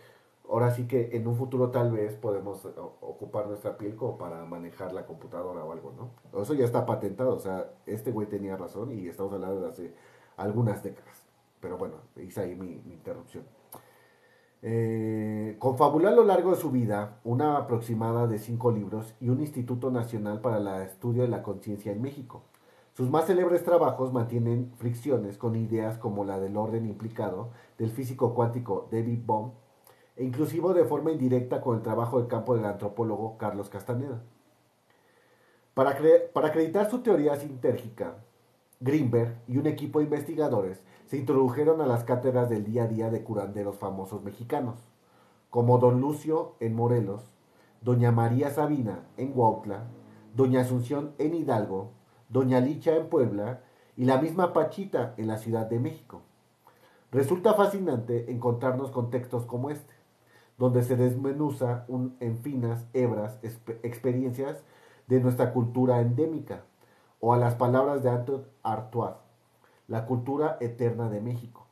ahora 0.50 0.72
sí 0.72 0.88
que 0.88 1.10
en 1.14 1.28
un 1.28 1.36
futuro 1.36 1.72
tal 1.72 1.92
vez 1.92 2.16
podemos 2.16 2.66
ocupar 3.02 3.48
nuestra 3.48 3.78
piel 3.78 3.96
como 3.96 4.18
para 4.18 4.46
manejar 4.46 4.94
la 4.94 5.06
computadora 5.06 5.64
o 5.64 5.72
algo, 5.72 5.94
¿no? 5.98 6.42
Eso 6.42 6.54
ya 6.54 6.66
está 6.66 6.86
patentado, 6.86 7.36
o 7.36 7.40
sea, 7.40 7.72
este 7.86 8.12
güey 8.12 8.28
tenía 8.28 8.58
razón 8.58 8.92
y 8.92 9.08
estamos 9.08 9.34
hablando 9.34 9.62
de 9.62 9.70
hace 9.70 9.94
algunas 10.38 10.84
décadas. 10.84 11.21
Pero 11.62 11.78
bueno, 11.78 11.96
hice 12.18 12.42
ahí 12.42 12.56
mi, 12.56 12.82
interrupción. 12.92 13.46
Eh, 14.64 15.56
confabuló 15.60 16.10
a 16.10 16.12
lo 16.12 16.24
largo 16.24 16.52
de 16.52 16.58
su 16.58 16.72
vida 16.72 17.20
una 17.24 17.58
aproximada 17.58 18.28
de 18.28 18.38
cinco 18.38 18.72
libros 18.72 19.16
y 19.20 19.30
un 19.30 19.40
Instituto 19.40 19.90
Nacional 19.90 20.42
para 20.42 20.58
el 20.58 20.68
Estudio 20.86 21.24
de 21.24 21.30
la 21.30 21.44
Conciencia 21.44 21.92
en 21.92 22.02
México. 22.02 22.44
Sus 22.94 23.10
más 23.10 23.26
célebres 23.26 23.64
trabajos 23.64 24.12
mantienen 24.12 24.74
fricciones 24.78 25.38
con 25.38 25.56
ideas 25.56 25.98
como 25.98 26.26
la 26.26 26.40
del 26.40 26.58
orden 26.58 26.86
implicado 26.86 27.52
del 27.78 27.90
físico 27.90 28.34
cuántico 28.34 28.90
David 28.92 29.20
Bohm 29.26 29.52
e 30.18 30.26
inclusive 30.26 30.74
de 30.74 30.86
forma 30.86 31.12
indirecta 31.12 31.62
con 31.62 31.78
el 31.78 31.84
trabajo 31.84 32.22
de 32.22 32.28
campo 32.28 32.56
del 32.56 32.66
antropólogo 32.66 33.38
Carlos 33.38 33.70
Castaneda. 33.70 34.22
Para, 35.74 35.98
para 36.34 36.50
acreditar 36.50 36.90
su 36.90 37.00
teoría 37.00 37.38
sintérgica, 37.38 38.18
Greenberg 38.82 39.38
y 39.48 39.58
un 39.58 39.68
equipo 39.68 40.00
de 40.00 40.06
investigadores 40.06 40.82
se 41.06 41.18
introdujeron 41.18 41.82
a 41.82 41.86
las 41.86 42.04
cátedras 42.04 42.50
del 42.50 42.64
día 42.64 42.84
a 42.84 42.88
día 42.88 43.12
de 43.12 43.24
curanderos 43.24 43.78
famosos 43.78 44.24
mexicanos, 44.24 44.76
como 45.52 45.78
Don 45.78 46.02
Lucio 46.02 46.56
en 46.60 46.76
Morelos, 46.76 47.22
Doña 47.82 48.12
María 48.12 48.50
Sabina 48.50 49.04
en 49.18 49.34
Huautla, 49.36 49.84
Doña 50.36 50.62
Asunción 50.62 51.14
en 51.20 51.36
Hidalgo, 51.36 51.92
Doña 52.30 52.60
Licha 52.60 52.96
en 52.96 53.08
Puebla 53.08 53.62
y 53.96 54.06
la 54.06 54.20
misma 54.20 54.52
Pachita 54.52 55.14
en 55.18 55.28
la 55.28 55.38
Ciudad 55.38 55.68
de 55.68 55.80
México. 55.80 56.22
Resulta 57.12 57.54
fascinante 57.54 58.32
encontrarnos 58.32 58.90
con 58.90 59.12
textos 59.12 59.46
como 59.46 59.70
este, 59.70 59.94
donde 60.58 60.82
se 60.82 60.96
desmenuza 60.96 61.86
en 62.20 62.38
finas, 62.40 62.88
hebras 62.94 63.38
experiencias 63.84 64.64
de 65.08 65.20
nuestra 65.20 65.54
cultura 65.54 66.02
endémica, 66.02 66.64
o 67.22 67.34
a 67.34 67.38
las 67.38 67.56
palabras 67.56 68.04
de 68.04 68.10
Anton 68.10 68.46
Artois, 68.64 69.16
la 69.88 70.06
cultura 70.06 70.58
eterna 70.60 71.10
de 71.10 71.22
México, 71.22 71.68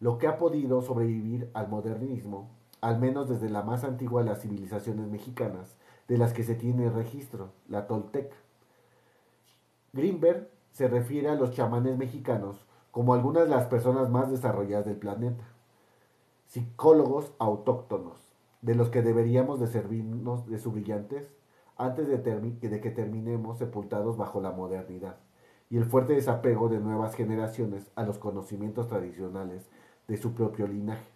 lo 0.00 0.18
que 0.18 0.26
ha 0.26 0.36
podido 0.36 0.82
sobrevivir 0.82 1.50
al 1.54 1.68
modernismo 1.68 2.50
al 2.80 2.98
menos 2.98 3.28
desde 3.28 3.50
la 3.50 3.62
más 3.62 3.84
antigua 3.84 4.22
de 4.22 4.30
las 4.30 4.40
civilizaciones 4.40 5.06
mexicanas, 5.08 5.76
de 6.08 6.18
las 6.18 6.32
que 6.32 6.44
se 6.44 6.54
tiene 6.54 6.90
registro, 6.90 7.52
la 7.68 7.86
Toltec. 7.86 8.32
Greenberg 9.92 10.48
se 10.72 10.88
refiere 10.88 11.28
a 11.28 11.34
los 11.34 11.52
chamanes 11.52 11.98
mexicanos 11.98 12.64
como 12.90 13.14
algunas 13.14 13.44
de 13.44 13.50
las 13.50 13.66
personas 13.66 14.10
más 14.10 14.30
desarrolladas 14.30 14.86
del 14.86 14.96
planeta, 14.96 15.44
psicólogos 16.46 17.32
autóctonos, 17.38 18.18
de 18.62 18.74
los 18.74 18.88
que 18.88 19.02
deberíamos 19.02 19.60
de 19.60 19.66
servirnos 19.66 20.46
de 20.46 20.58
su 20.58 20.72
brillantes 20.72 21.30
antes 21.80 22.06
de, 22.08 22.80
que 22.80 22.90
terminemos 22.90 23.58
sepultados 23.58 24.18
bajo 24.18 24.40
la 24.42 24.50
modernidad 24.50 25.16
y 25.70 25.78
el 25.78 25.86
fuerte 25.86 26.12
desapego 26.12 26.68
de 26.68 26.78
nuevas 26.78 27.14
generaciones 27.14 27.90
a 27.94 28.02
los 28.02 28.18
conocimientos 28.18 28.86
tradicionales 28.86 29.66
de 30.06 30.16
su 30.18 30.34
propio 30.34 30.66
linaje. 30.66 31.08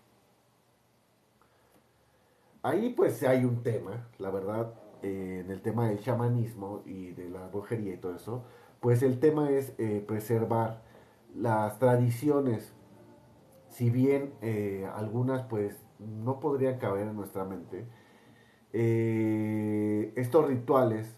Ahí 2.62 2.94
pues 2.96 3.22
hay 3.24 3.44
un 3.44 3.62
tema, 3.62 4.09
la 4.18 4.31
verdad, 4.31 4.72
eh, 5.03 5.42
en 5.44 5.50
el 5.50 5.61
tema 5.61 5.88
del 5.88 6.00
chamanismo 6.00 6.81
y 6.87 7.11
de 7.11 7.29
la 7.29 7.46
brujería 7.48 7.92
y 7.92 7.98
todo 7.98 8.14
eso, 8.14 8.44
pues 8.81 9.03
el 9.03 9.20
tema 9.20 9.50
es 9.50 9.74
eh, 9.77 10.03
preservar 10.07 10.83
las 11.35 11.79
tradiciones, 11.79 12.72
si 13.68 13.90
bien 13.90 14.33
eh, 14.40 14.88
algunas 14.94 15.42
pues 15.42 15.85
no 15.98 16.40
podrían 16.40 16.79
caber 16.79 17.09
en 17.09 17.16
nuestra 17.16 17.44
mente, 17.44 17.87
estos 18.75 20.49
rituales 20.49 21.15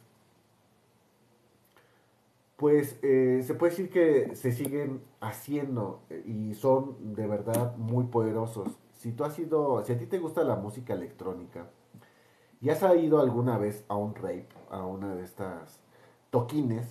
pues 2.57 2.99
se 3.01 3.55
puede 3.55 3.71
decir 3.71 3.91
que 3.91 4.37
se 4.37 4.53
siguen 4.53 5.01
haciendo 5.21 6.03
y 6.27 6.55
son 6.55 7.15
de 7.15 7.27
verdad 7.27 7.77
muy 7.77 8.05
poderosos 8.05 8.77
si 8.93 9.13
tú 9.13 9.25
has 9.25 9.39
ido, 9.39 9.83
si 9.85 9.93
a 9.93 9.99
ti 9.99 10.07
te 10.07 10.19
gusta 10.19 10.43
la 10.45 10.57
música 10.57 10.95
electrónica 10.95 11.71
y 12.61 12.71
has 12.71 12.83
ido 12.97 13.21
alguna 13.21 13.59
vez 13.59 13.85
a 13.89 13.97
un 13.97 14.15
rape, 14.15 14.49
a 14.71 14.85
una 14.85 15.15
de 15.15 15.25
estas 15.25 15.81
toquines, 16.31 16.87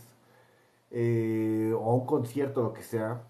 eh, 0.91 1.73
o 1.77 1.91
a 1.91 1.93
un 1.95 2.05
concierto, 2.05 2.61
lo 2.61 2.73
que 2.73 2.83
sea, 2.83 3.23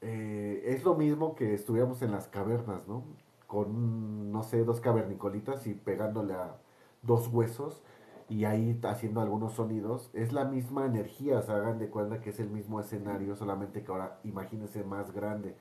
eh, 0.00 0.62
es 0.66 0.84
lo 0.84 0.94
mismo 0.94 1.34
que 1.34 1.54
estuviéramos 1.54 2.02
en 2.02 2.12
las 2.12 2.28
cavernas, 2.28 2.86
¿no? 2.86 3.04
Con, 3.46 4.32
no 4.32 4.42
sé, 4.42 4.64
dos 4.64 4.80
cavernicolitas 4.80 5.66
y 5.66 5.74
pegándole 5.74 6.34
a 6.34 6.56
dos 7.02 7.28
huesos 7.28 7.82
y 8.28 8.44
ahí 8.44 8.78
haciendo 8.84 9.20
algunos 9.20 9.54
sonidos. 9.54 10.10
Es 10.12 10.32
la 10.32 10.44
misma 10.44 10.86
energía, 10.86 11.38
o 11.38 11.42
sea, 11.42 11.56
hagan 11.56 11.78
de 11.78 11.88
cuenta 11.88 12.20
que 12.20 12.30
es 12.30 12.40
el 12.40 12.50
mismo 12.50 12.80
escenario, 12.80 13.36
solamente 13.36 13.82
que 13.84 13.92
ahora 13.92 14.18
imagínense 14.24 14.82
más 14.84 15.12
grande. 15.12 15.56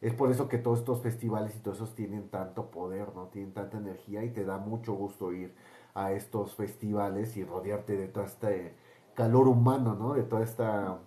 Es 0.00 0.14
por 0.14 0.30
eso 0.30 0.48
que 0.48 0.58
todos 0.58 0.80
estos 0.80 1.02
festivales 1.02 1.56
y 1.56 1.60
todos 1.60 1.78
esos 1.78 1.94
tienen 1.94 2.28
tanto 2.28 2.70
poder, 2.70 3.14
¿no? 3.14 3.26
Tienen 3.26 3.52
tanta 3.52 3.78
energía 3.78 4.24
y 4.24 4.30
te 4.30 4.44
da 4.44 4.58
mucho 4.58 4.94
gusto 4.94 5.32
ir 5.32 5.54
a 5.94 6.12
estos 6.12 6.54
festivales 6.54 7.36
y 7.36 7.44
rodearte 7.44 7.96
de 7.96 8.08
todo 8.08 8.24
este 8.24 8.74
calor 9.14 9.48
humano, 9.48 9.94
¿no? 9.94 10.14
De 10.14 10.22
toda 10.22 10.42
esta 10.42 10.98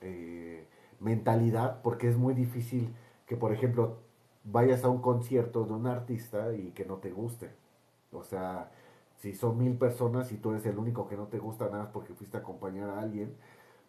eh, 0.00 0.66
mentalidad, 1.00 1.82
porque 1.82 2.08
es 2.08 2.16
muy 2.16 2.34
difícil 2.34 2.92
que, 3.26 3.36
por 3.36 3.52
ejemplo, 3.52 3.98
vayas 4.44 4.84
a 4.84 4.88
un 4.88 5.00
concierto 5.00 5.64
de 5.64 5.72
un 5.72 5.86
artista 5.86 6.54
y 6.54 6.72
que 6.72 6.84
no 6.84 6.96
te 6.96 7.10
guste. 7.10 7.50
O 8.12 8.22
sea, 8.22 8.70
si 9.16 9.34
son 9.34 9.58
mil 9.58 9.76
personas 9.76 10.32
y 10.32 10.36
tú 10.36 10.50
eres 10.50 10.66
el 10.66 10.78
único 10.78 11.08
que 11.08 11.16
no 11.16 11.26
te 11.26 11.38
gusta 11.38 11.68
nada 11.70 11.92
porque 11.92 12.14
fuiste 12.14 12.36
a 12.36 12.40
acompañar 12.40 12.90
a 12.90 13.00
alguien, 13.00 13.34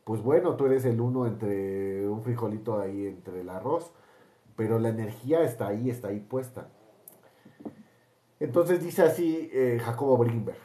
pues 0.04 0.22
bueno, 0.22 0.56
tú 0.56 0.66
eres 0.66 0.86
el 0.86 1.02
uno 1.02 1.26
entre 1.28 2.08
un 2.08 2.22
frijolito 2.24 2.80
ahí 2.80 3.08
entre 3.08 3.42
el 3.42 3.50
arroz 3.50 3.92
pero 4.56 4.80
la 4.80 4.90
energía 4.90 5.44
está 5.44 5.68
ahí, 5.68 5.90
está 5.90 6.10
ahí 6.10 6.20
puesta. 6.20 6.68
Entonces 8.40 8.84
dice 8.84 9.04
así 9.04 9.50
eh, 9.54 9.80
Jacobo 9.84 10.18
Brinberg. 10.18 10.58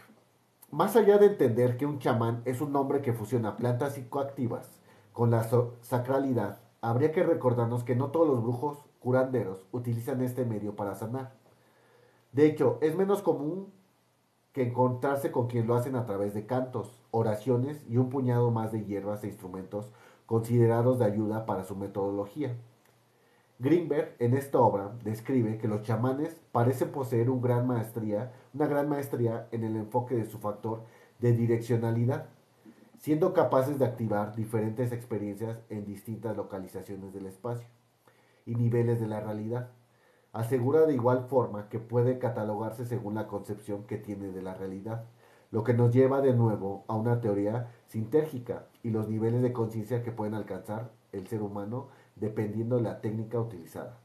Más 0.71 0.97
allá 0.97 1.19
de 1.19 1.27
entender 1.27 1.77
que 1.77 1.87
un 1.87 1.99
chamán 1.99 2.43
es 2.45 2.61
un 2.61 2.75
hombre 2.77 3.01
que 3.01 3.13
fusiona 3.13 3.57
plantas 3.57 3.95
psicoactivas 3.95 4.69
con 5.13 5.31
la 5.31 5.49
sacralidad, 5.81 6.61
habría 6.81 7.11
que 7.11 7.23
recordarnos 7.23 7.85
que 7.85 7.97
no 7.97 8.11
todos 8.11 8.29
los 8.29 8.43
brujos 8.43 8.85
curanderos 9.01 9.65
utilizan 9.73 10.23
este 10.23 10.45
medio 10.45 10.77
para 10.77 10.95
sanar. 10.95 11.33
De 12.33 12.47
hecho, 12.47 12.79
es 12.81 12.97
menos 12.97 13.23
común 13.23 13.73
que 14.53 14.63
encontrarse 14.63 15.31
con 15.31 15.47
quien 15.47 15.67
lo 15.67 15.75
hacen 15.75 15.97
a 15.97 16.05
través 16.05 16.35
de 16.35 16.47
cantos, 16.47 17.01
oraciones 17.11 17.85
y 17.89 17.97
un 17.97 18.11
puñado 18.11 18.51
más 18.51 18.73
de 18.73 18.85
hierbas 18.85 19.23
e 19.25 19.29
instrumentos 19.29 19.91
considerados 20.27 20.99
de 20.99 21.07
ayuda 21.07 21.47
para 21.47 21.65
su 21.65 21.77
metodología. 21.77 22.57
Greenberg 23.61 24.15
en 24.19 24.35
esta 24.35 24.61
obra 24.61 24.93
describe 25.03 25.59
que 25.59 25.69
los 25.69 25.83
chamanes 25.83 26.41
parecen 26.53 26.93
poseer 26.93 27.29
gran 27.41 27.67
maestría, 27.67 28.33
una 28.55 28.67
gran 28.67 28.89
maestría 28.89 29.49
en 29.51 29.65
el 29.65 29.77
enfoque 29.77 30.15
de 30.15 30.27
su 30.27 30.39
factor 30.39 30.83
de 31.19 31.33
direccionalidad, 31.33 32.27
siendo 32.99 33.33
capaces 33.33 33.79
de 33.79 33.85
activar 33.85 34.35
diferentes 34.37 34.93
experiencias 34.93 35.61
en 35.71 35.85
distintas 35.85 36.37
localizaciones 36.37 37.13
del 37.13 37.27
espacio 37.27 37.67
y 38.49 38.55
niveles 38.55 38.99
de 38.99 39.07
la 39.07 39.21
realidad. 39.21 39.69
Asegura 40.33 40.87
de 40.87 40.95
igual 40.95 41.27
forma 41.29 41.69
que 41.69 41.79
puede 41.79 42.19
catalogarse 42.19 42.87
según 42.87 43.15
la 43.15 43.27
concepción 43.29 43.85
que 43.85 43.99
tiene 43.99 44.33
de 44.33 44.41
la 44.41 44.55
realidad, 44.55 45.05
lo 45.51 45.65
que 45.65 45.75
nos 45.75 45.93
lleva 45.95 46.23
de 46.23 46.33
nuevo 46.33 46.85
a 46.89 46.97
una 46.97 47.21
teoría 47.21 47.69
sintérgica 47.89 48.67
y 48.83 48.91
los 48.91 49.09
niveles 49.09 49.43
de 49.43 49.53
conciencia 49.53 50.03
que 50.03 50.13
pueden 50.13 50.35
alcanzar 50.35 50.91
el 51.13 51.27
ser 51.27 51.43
humano 51.43 51.89
dependiendo 52.17 52.77
de 52.77 52.83
la 52.83 53.01
técnica 53.01 53.39
utilizada. 53.39 53.99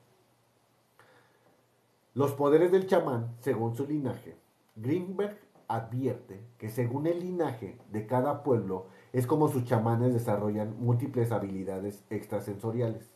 Los 2.13 2.34
poderes 2.34 2.71
del 2.71 2.86
chamán, 2.86 3.36
según 3.39 3.75
su 3.75 3.88
linaje. 3.88 4.36
Greenberg 4.75 5.38
advierte 5.67 6.43
que 6.58 6.69
según 6.69 7.08
el 7.08 7.21
linaje 7.21 7.77
de 7.91 8.06
cada 8.06 8.43
pueblo 8.43 8.88
es 9.13 9.25
como 9.25 9.47
sus 9.47 9.63
chamanes 9.63 10.13
desarrollan 10.13 10.75
múltiples 10.79 11.32
habilidades 11.32 12.03
extrasensoriales, 12.10 13.12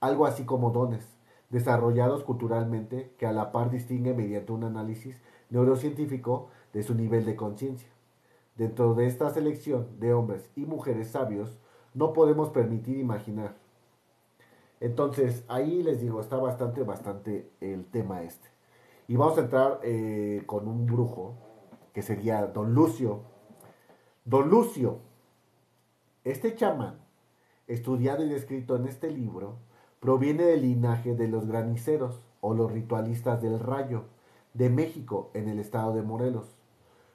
algo 0.00 0.26
así 0.26 0.44
como 0.44 0.70
dones, 0.70 1.06
desarrollados 1.50 2.24
culturalmente 2.24 3.14
que 3.18 3.26
a 3.26 3.32
la 3.32 3.52
par 3.52 3.70
distingue 3.70 4.14
mediante 4.14 4.52
un 4.52 4.64
análisis 4.64 5.20
neurocientífico 5.50 6.48
de 6.72 6.82
su 6.82 6.94
nivel 6.94 7.24
de 7.24 7.36
conciencia. 7.36 7.88
Dentro 8.56 8.94
de 8.94 9.06
esta 9.06 9.30
selección 9.30 10.00
de 10.00 10.14
hombres 10.14 10.50
y 10.56 10.66
mujeres 10.66 11.08
sabios, 11.08 11.58
no 11.94 12.12
podemos 12.12 12.50
permitir 12.50 12.98
imaginar 12.98 13.54
entonces, 14.80 15.44
ahí 15.48 15.82
les 15.82 16.00
digo, 16.00 16.20
está 16.20 16.36
bastante, 16.36 16.82
bastante 16.82 17.50
el 17.60 17.86
tema 17.86 18.22
este. 18.22 18.48
Y 19.08 19.16
vamos 19.16 19.38
a 19.38 19.42
entrar 19.42 19.80
eh, 19.82 20.42
con 20.46 20.68
un 20.68 20.86
brujo, 20.86 21.34
que 21.94 22.02
sería 22.02 22.46
Don 22.46 22.74
Lucio. 22.74 23.22
Don 24.24 24.50
Lucio, 24.50 24.98
este 26.24 26.54
chamán, 26.54 26.98
estudiado 27.66 28.24
y 28.24 28.28
descrito 28.28 28.76
en 28.76 28.86
este 28.86 29.10
libro, 29.10 29.58
proviene 30.06 30.44
del 30.44 30.62
linaje 30.62 31.16
de 31.16 31.26
los 31.26 31.48
graniceros 31.48 32.20
o 32.40 32.54
los 32.54 32.70
ritualistas 32.70 33.42
del 33.42 33.58
rayo 33.58 34.04
de 34.54 34.70
México 34.70 35.32
en 35.34 35.48
el 35.48 35.58
estado 35.58 35.94
de 35.94 36.02
Morelos. 36.02 36.54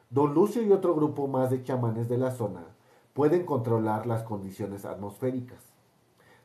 Don 0.10 0.34
Lucio 0.34 0.62
y 0.62 0.74
otro 0.74 0.94
grupo 0.94 1.26
más 1.30 1.52
de 1.52 1.64
chamanes 1.64 2.10
de 2.10 2.18
la 2.18 2.32
zona 2.32 2.66
pueden 3.14 3.46
controlar 3.46 4.08
las 4.08 4.24
condiciones 4.24 4.84
atmosféricas 4.84 5.72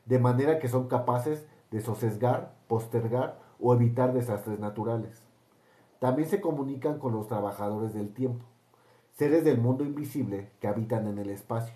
de 0.05 0.19
manera 0.19 0.57
que 0.57 0.69
son 0.69 0.87
capaces 0.87 1.45
de 1.69 1.81
sosesgar, 1.81 2.53
postergar 2.69 3.41
o 3.59 3.73
evitar 3.73 4.13
desastres 4.13 4.57
naturales. 4.57 5.21
También 5.99 6.29
se 6.29 6.39
comunican 6.39 6.97
con 6.97 7.11
los 7.11 7.27
trabajadores 7.27 7.93
del 7.93 8.13
tiempo, 8.13 8.45
seres 9.11 9.43
del 9.43 9.59
mundo 9.59 9.83
invisible 9.83 10.49
que 10.61 10.69
habitan 10.69 11.07
en 11.07 11.17
el 11.17 11.29
espacio. 11.29 11.75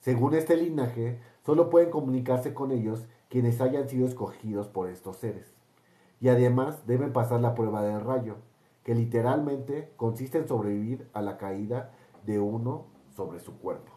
Según 0.00 0.34
este 0.34 0.56
linaje, 0.56 1.20
solo 1.46 1.70
pueden 1.70 1.90
comunicarse 1.90 2.52
con 2.52 2.72
ellos 2.72 3.06
quienes 3.32 3.62
hayan 3.62 3.88
sido 3.88 4.06
escogidos 4.06 4.68
por 4.68 4.90
estos 4.90 5.16
seres. 5.16 5.54
Y 6.20 6.28
además 6.28 6.86
deben 6.86 7.14
pasar 7.14 7.40
la 7.40 7.54
prueba 7.54 7.82
del 7.82 8.02
rayo, 8.02 8.36
que 8.84 8.94
literalmente 8.94 9.90
consiste 9.96 10.36
en 10.36 10.46
sobrevivir 10.46 11.08
a 11.14 11.22
la 11.22 11.38
caída 11.38 11.92
de 12.26 12.40
uno 12.40 12.88
sobre 13.16 13.40
su 13.40 13.58
cuerpo. 13.58 13.90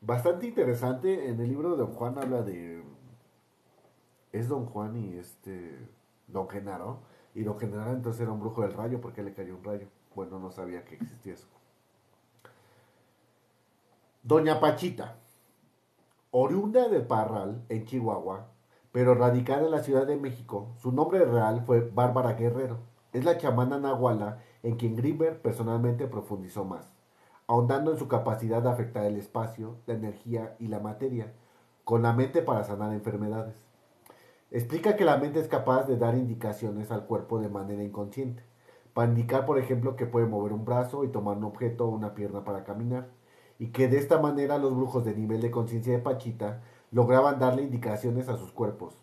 bastante 0.00 0.46
interesante. 0.46 1.28
En 1.28 1.40
el 1.40 1.48
libro 1.48 1.72
de 1.72 1.78
Don 1.78 1.92
Juan 1.94 2.16
habla 2.16 2.42
de. 2.42 2.80
Es 4.30 4.46
Don 4.48 4.66
Juan 4.66 4.96
y 4.96 5.16
este. 5.16 5.76
Don 6.28 6.48
Genaro. 6.48 7.00
Y 7.36 7.44
Don 7.44 7.58
Genaro 7.58 7.92
entonces 7.92 8.22
era 8.22 8.32
un 8.32 8.40
brujo 8.40 8.62
del 8.62 8.72
rayo 8.72 8.98
porque 8.98 9.22
le 9.22 9.34
cayó 9.34 9.54
un 9.54 9.62
rayo. 9.62 9.88
Bueno, 10.14 10.38
no 10.38 10.50
sabía 10.50 10.86
que 10.86 10.94
existía 10.94 11.34
eso. 11.34 11.46
Doña 14.22 14.58
Pachita. 14.58 15.16
Oriunda 16.30 16.88
de 16.88 17.00
Parral, 17.00 17.62
en 17.68 17.84
Chihuahua, 17.84 18.46
pero 18.90 19.14
radicada 19.14 19.66
en 19.66 19.70
la 19.70 19.82
Ciudad 19.82 20.06
de 20.06 20.16
México, 20.16 20.72
su 20.78 20.92
nombre 20.92 21.26
real 21.26 21.62
fue 21.66 21.80
Bárbara 21.80 22.32
Guerrero. 22.32 22.78
Es 23.12 23.26
la 23.26 23.36
chamana 23.36 23.78
nahuala 23.78 24.38
en 24.62 24.76
quien 24.76 24.96
Grimberg 24.96 25.42
personalmente 25.42 26.06
profundizó 26.06 26.64
más, 26.64 26.90
ahondando 27.46 27.92
en 27.92 27.98
su 27.98 28.08
capacidad 28.08 28.62
de 28.62 28.70
afectar 28.70 29.04
el 29.04 29.16
espacio, 29.16 29.76
la 29.84 29.92
energía 29.92 30.56
y 30.58 30.68
la 30.68 30.80
materia, 30.80 31.34
con 31.84 32.02
la 32.02 32.14
mente 32.14 32.40
para 32.40 32.64
sanar 32.64 32.94
enfermedades. 32.94 33.65
Explica 34.50 34.96
que 34.96 35.04
la 35.04 35.16
mente 35.16 35.40
es 35.40 35.48
capaz 35.48 35.86
de 35.86 35.96
dar 35.96 36.16
indicaciones 36.16 36.92
al 36.92 37.06
cuerpo 37.06 37.40
de 37.40 37.48
manera 37.48 37.82
inconsciente, 37.82 38.44
para 38.94 39.08
indicar, 39.08 39.44
por 39.44 39.58
ejemplo, 39.58 39.96
que 39.96 40.06
puede 40.06 40.26
mover 40.26 40.52
un 40.52 40.64
brazo 40.64 41.04
y 41.04 41.08
tomar 41.08 41.36
un 41.36 41.44
objeto 41.44 41.86
o 41.86 41.90
una 41.90 42.14
pierna 42.14 42.44
para 42.44 42.64
caminar, 42.64 43.08
y 43.58 43.68
que 43.68 43.88
de 43.88 43.98
esta 43.98 44.20
manera 44.20 44.58
los 44.58 44.74
brujos 44.74 45.04
de 45.04 45.14
nivel 45.14 45.40
de 45.40 45.50
conciencia 45.50 45.92
de 45.92 45.98
Pachita 45.98 46.62
lograban 46.92 47.38
darle 47.38 47.62
indicaciones 47.62 48.28
a 48.28 48.36
sus 48.36 48.52
cuerpos. 48.52 48.96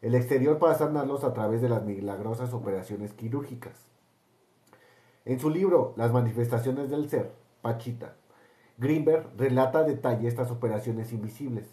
El 0.00 0.14
exterior 0.14 0.58
para 0.58 0.74
sanarlos 0.74 1.22
a 1.22 1.34
través 1.34 1.60
de 1.60 1.68
las 1.68 1.84
milagrosas 1.84 2.52
operaciones 2.54 3.12
quirúrgicas. 3.12 3.86
En 5.24 5.38
su 5.38 5.50
libro 5.50 5.92
Las 5.96 6.12
manifestaciones 6.12 6.90
del 6.90 7.08
ser, 7.08 7.32
Pachita, 7.60 8.16
Greenberg 8.78 9.28
relata 9.36 9.80
a 9.80 9.84
detalle 9.84 10.26
estas 10.26 10.50
operaciones 10.50 11.12
invisibles. 11.12 11.68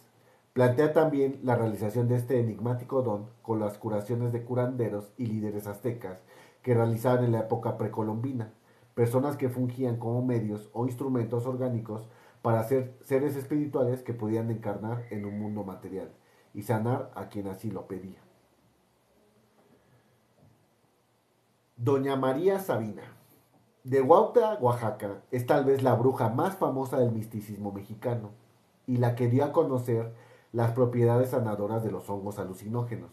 Plantea 0.59 0.91
también 0.91 1.39
la 1.41 1.55
realización 1.55 2.09
de 2.09 2.17
este 2.17 2.37
enigmático 2.37 3.01
don 3.01 3.29
con 3.41 3.61
las 3.61 3.77
curaciones 3.77 4.33
de 4.33 4.43
curanderos 4.43 5.09
y 5.15 5.25
líderes 5.25 5.67
aztecas 5.67 6.19
que 6.63 6.73
realizaban 6.73 7.23
en 7.23 7.31
la 7.31 7.39
época 7.39 7.77
precolombina, 7.77 8.51
personas 8.93 9.37
que 9.37 9.47
fungían 9.47 9.95
como 9.95 10.21
medios 10.21 10.69
o 10.73 10.85
instrumentos 10.85 11.45
orgánicos 11.45 12.09
para 12.41 12.61
ser 12.65 12.97
seres 12.99 13.37
espirituales 13.37 14.03
que 14.03 14.13
podían 14.13 14.51
encarnar 14.51 15.05
en 15.11 15.23
un 15.23 15.39
mundo 15.39 15.63
material 15.63 16.11
y 16.53 16.63
sanar 16.63 17.09
a 17.15 17.29
quien 17.29 17.47
así 17.47 17.71
lo 17.71 17.87
pedía. 17.87 18.19
Doña 21.77 22.17
María 22.17 22.59
Sabina. 22.59 23.03
De 23.85 24.01
Huautla, 24.01 24.57
Oaxaca, 24.59 25.21
es 25.31 25.45
tal 25.45 25.63
vez 25.63 25.83
la 25.83 25.95
bruja 25.95 26.27
más 26.27 26.57
famosa 26.57 26.99
del 26.99 27.13
misticismo 27.13 27.71
mexicano 27.71 28.31
y 28.87 28.97
la 28.97 29.15
que 29.15 29.29
dio 29.29 29.45
a 29.45 29.53
conocer 29.53 30.13
las 30.51 30.71
propiedades 30.71 31.29
sanadoras 31.29 31.83
de 31.83 31.91
los 31.91 32.09
hongos 32.09 32.39
alucinógenos. 32.39 33.11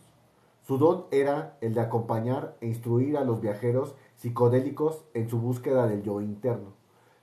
Su 0.62 0.78
don 0.78 1.06
era 1.10 1.56
el 1.60 1.74
de 1.74 1.80
acompañar 1.80 2.56
e 2.60 2.66
instruir 2.66 3.16
a 3.16 3.24
los 3.24 3.40
viajeros 3.40 3.94
psicodélicos 4.16 5.04
en 5.14 5.28
su 5.28 5.38
búsqueda 5.38 5.86
del 5.86 6.02
yo 6.02 6.20
interno 6.20 6.76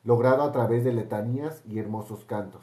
logrado 0.03 0.43
a 0.43 0.51
través 0.51 0.83
de 0.83 0.93
letanías 0.93 1.61
y 1.65 1.79
hermosos 1.79 2.25
cantos. 2.25 2.61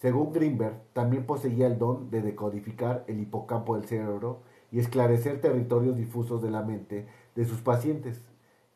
Según 0.00 0.32
Greenberg, 0.32 0.80
también 0.92 1.24
poseía 1.24 1.66
el 1.66 1.78
don 1.78 2.10
de 2.10 2.22
decodificar 2.22 3.04
el 3.06 3.20
hipocampo 3.20 3.76
del 3.76 3.86
cerebro 3.86 4.40
y 4.72 4.80
esclarecer 4.80 5.40
territorios 5.40 5.96
difusos 5.96 6.42
de 6.42 6.50
la 6.50 6.62
mente 6.62 7.06
de 7.36 7.44
sus 7.44 7.60
pacientes. 7.60 8.22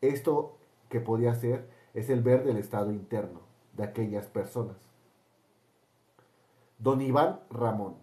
Esto 0.01 0.55
que 0.89 0.99
podía 0.99 1.31
hacer 1.31 1.67
es 1.93 2.09
el 2.09 2.21
ver 2.21 2.43
del 2.43 2.57
estado 2.57 2.91
interno 2.91 3.39
de 3.75 3.83
aquellas 3.83 4.27
personas. 4.27 4.77
Don 6.77 7.01
Iván 7.01 7.39
Ramón, 7.49 7.95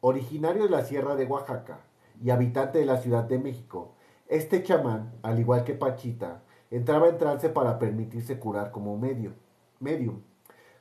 originario 0.00 0.62
de 0.62 0.70
la 0.70 0.84
Sierra 0.84 1.16
de 1.16 1.26
Oaxaca 1.26 1.80
y 2.22 2.30
habitante 2.30 2.78
de 2.78 2.86
la 2.86 2.98
Ciudad 2.98 3.24
de 3.24 3.40
México, 3.40 3.96
este 4.28 4.62
chamán, 4.62 5.18
al 5.22 5.40
igual 5.40 5.64
que 5.64 5.74
Pachita, 5.74 6.44
entraba 6.70 7.08
en 7.08 7.18
trance 7.18 7.48
para 7.48 7.80
permitirse 7.80 8.38
curar 8.38 8.70
como 8.70 8.96
medio, 8.96 9.32
medium. 9.80 10.20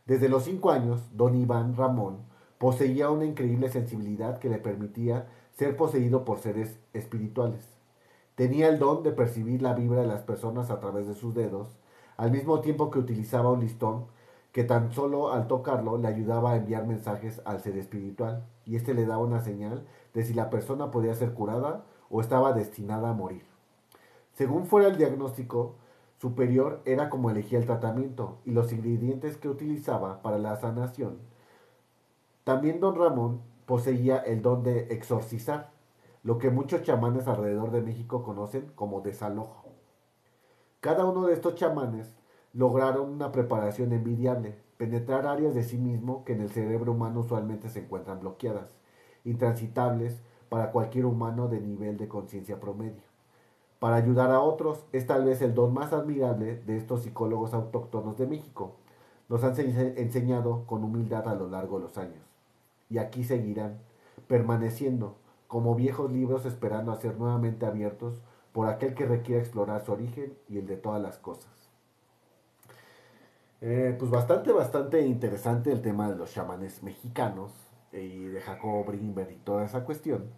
Desde 0.06 0.30
los 0.30 0.44
cinco 0.44 0.70
años, 0.70 1.02
don 1.14 1.34
Iván 1.34 1.76
Ramón 1.76 2.20
poseía 2.60 3.10
una 3.10 3.26
increíble 3.26 3.70
sensibilidad 3.70 4.38
que 4.38 4.50
le 4.50 4.60
permitía 4.60 5.28
ser 5.58 5.76
poseído 5.76 6.26
por 6.26 6.38
seres 6.38 6.80
espirituales. 6.94 7.68
Tenía 8.36 8.70
el 8.70 8.78
don 8.78 9.02
de 9.02 9.14
percibir 9.14 9.64
la 9.64 9.74
vibra 9.74 10.02
de 10.02 10.08
las 10.08 10.22
personas 10.22 10.70
a 10.70 10.80
través 10.80 11.08
de 11.08 11.16
sus 11.16 11.34
dedos, 11.34 11.80
al 12.18 12.30
mismo 12.30 12.62
tiempo 12.62 12.92
que 12.92 13.00
utilizaba 13.00 13.52
un 13.52 13.62
listón 13.62 14.06
que 14.52 14.64
tan 14.64 14.92
solo 14.92 15.32
al 15.32 15.48
tocarlo 15.48 15.98
le 15.98 16.08
ayudaba 16.08 16.52
a 16.52 16.56
enviar 16.58 16.88
mensajes 16.88 17.42
al 17.46 17.62
ser 17.62 17.78
espiritual, 17.78 18.46
y 18.66 18.76
éste 18.76 18.94
le 18.94 19.06
daba 19.06 19.24
una 19.24 19.42
señal 19.42 19.86
de 20.14 20.24
si 20.24 20.34
la 20.34 20.50
persona 20.50 20.92
podía 20.92 21.14
ser 21.14 21.34
curada 21.34 21.86
o 22.10 22.22
estaba 22.22 22.54
destinada 22.54 23.10
a 23.10 23.14
morir. 23.14 23.44
Según 24.34 24.66
fuera 24.66 24.88
el 24.88 24.98
diagnóstico 24.98 25.76
superior, 26.18 26.82
era 26.86 27.10
como 27.10 27.30
elegía 27.30 27.60
el 27.60 27.66
tratamiento 27.66 28.40
y 28.46 28.52
los 28.52 28.72
ingredientes 28.74 29.38
que 29.38 29.50
utilizaba 29.50 30.22
para 30.22 30.38
la 30.38 30.56
sanación. 30.58 31.20
También 32.44 32.80
don 32.80 32.96
Ramón 32.96 33.42
poseía 33.66 34.18
el 34.18 34.42
don 34.42 34.64
de 34.64 34.94
exorcizar, 34.94 35.72
lo 36.24 36.38
que 36.38 36.50
muchos 36.50 36.84
chamanes 36.84 37.28
alrededor 37.28 37.72
de 37.72 37.82
México 37.82 38.24
conocen 38.24 38.72
como 38.76 39.02
desalojo. 39.02 39.70
Cada 40.80 41.06
uno 41.06 41.28
de 41.28 41.34
estos 41.34 41.56
chamanes 41.56 42.14
lograron 42.54 43.10
una 43.10 43.32
preparación 43.32 43.94
envidiable, 43.94 44.56
penetrar 44.78 45.28
áreas 45.28 45.54
de 45.56 45.64
sí 45.64 45.78
mismo 45.78 46.24
que 46.26 46.34
en 46.34 46.42
el 46.42 46.50
cerebro 46.50 46.94
humano 46.94 47.22
usualmente 47.22 47.70
se 47.70 47.80
encuentran 47.80 48.20
bloqueadas, 48.20 48.76
intransitables 49.26 50.22
para 50.50 50.72
cualquier 50.72 51.06
humano 51.06 51.48
de 51.48 51.62
nivel 51.62 51.98
de 51.98 52.08
conciencia 52.08 52.60
promedio 52.60 53.10
para 53.80 53.96
ayudar 53.96 54.32
a 54.32 54.42
otros 54.42 54.86
es 54.92 55.08
tal 55.08 55.26
vez 55.26 55.42
el 55.42 55.56
don 55.56 55.74
más 55.74 55.94
admirable 55.94 56.58
de 56.66 56.78
estos 56.78 57.04
psicólogos 57.04 57.54
autóctonos 57.54 58.18
de 58.18 58.28
México. 58.28 58.76
Nos 59.30 59.44
han 59.44 59.58
enseñado 59.58 60.66
con 60.66 60.84
humildad 60.84 61.28
a 61.28 61.36
lo 61.36 61.48
largo 61.48 61.78
de 61.78 61.86
los 61.86 61.98
años. 61.98 62.24
Y 62.90 62.98
aquí 62.98 63.24
seguirán, 63.24 63.80
permaneciendo 64.28 65.16
como 65.48 65.76
viejos 65.76 66.12
libros 66.12 66.46
esperando 66.46 66.92
a 66.92 66.98
ser 66.98 67.18
nuevamente 67.18 67.66
abiertos 67.66 68.22
por 68.52 68.68
aquel 68.68 68.96
que 68.96 69.06
requiera 69.06 69.42
explorar 69.42 69.86
su 69.86 69.94
origen 69.94 70.38
y 70.50 70.58
el 70.58 70.68
de 70.68 70.76
todas 70.76 71.02
las 71.02 71.18
cosas. 71.18 71.59
Eh, 73.62 73.96
pues 74.00 74.10
bastante, 74.10 74.52
bastante 74.54 75.02
interesante 75.02 75.72
el 75.72 75.82
tema 75.82 76.10
de 76.10 76.16
los 76.16 76.34
chamanes 76.34 76.82
mexicanos 76.82 77.52
y 77.92 78.26
de 78.26 78.40
Jacob 78.40 78.86
Brinberg 78.86 79.32
y 79.32 79.36
toda 79.38 79.66
esa 79.66 79.84
cuestión. 79.84 80.30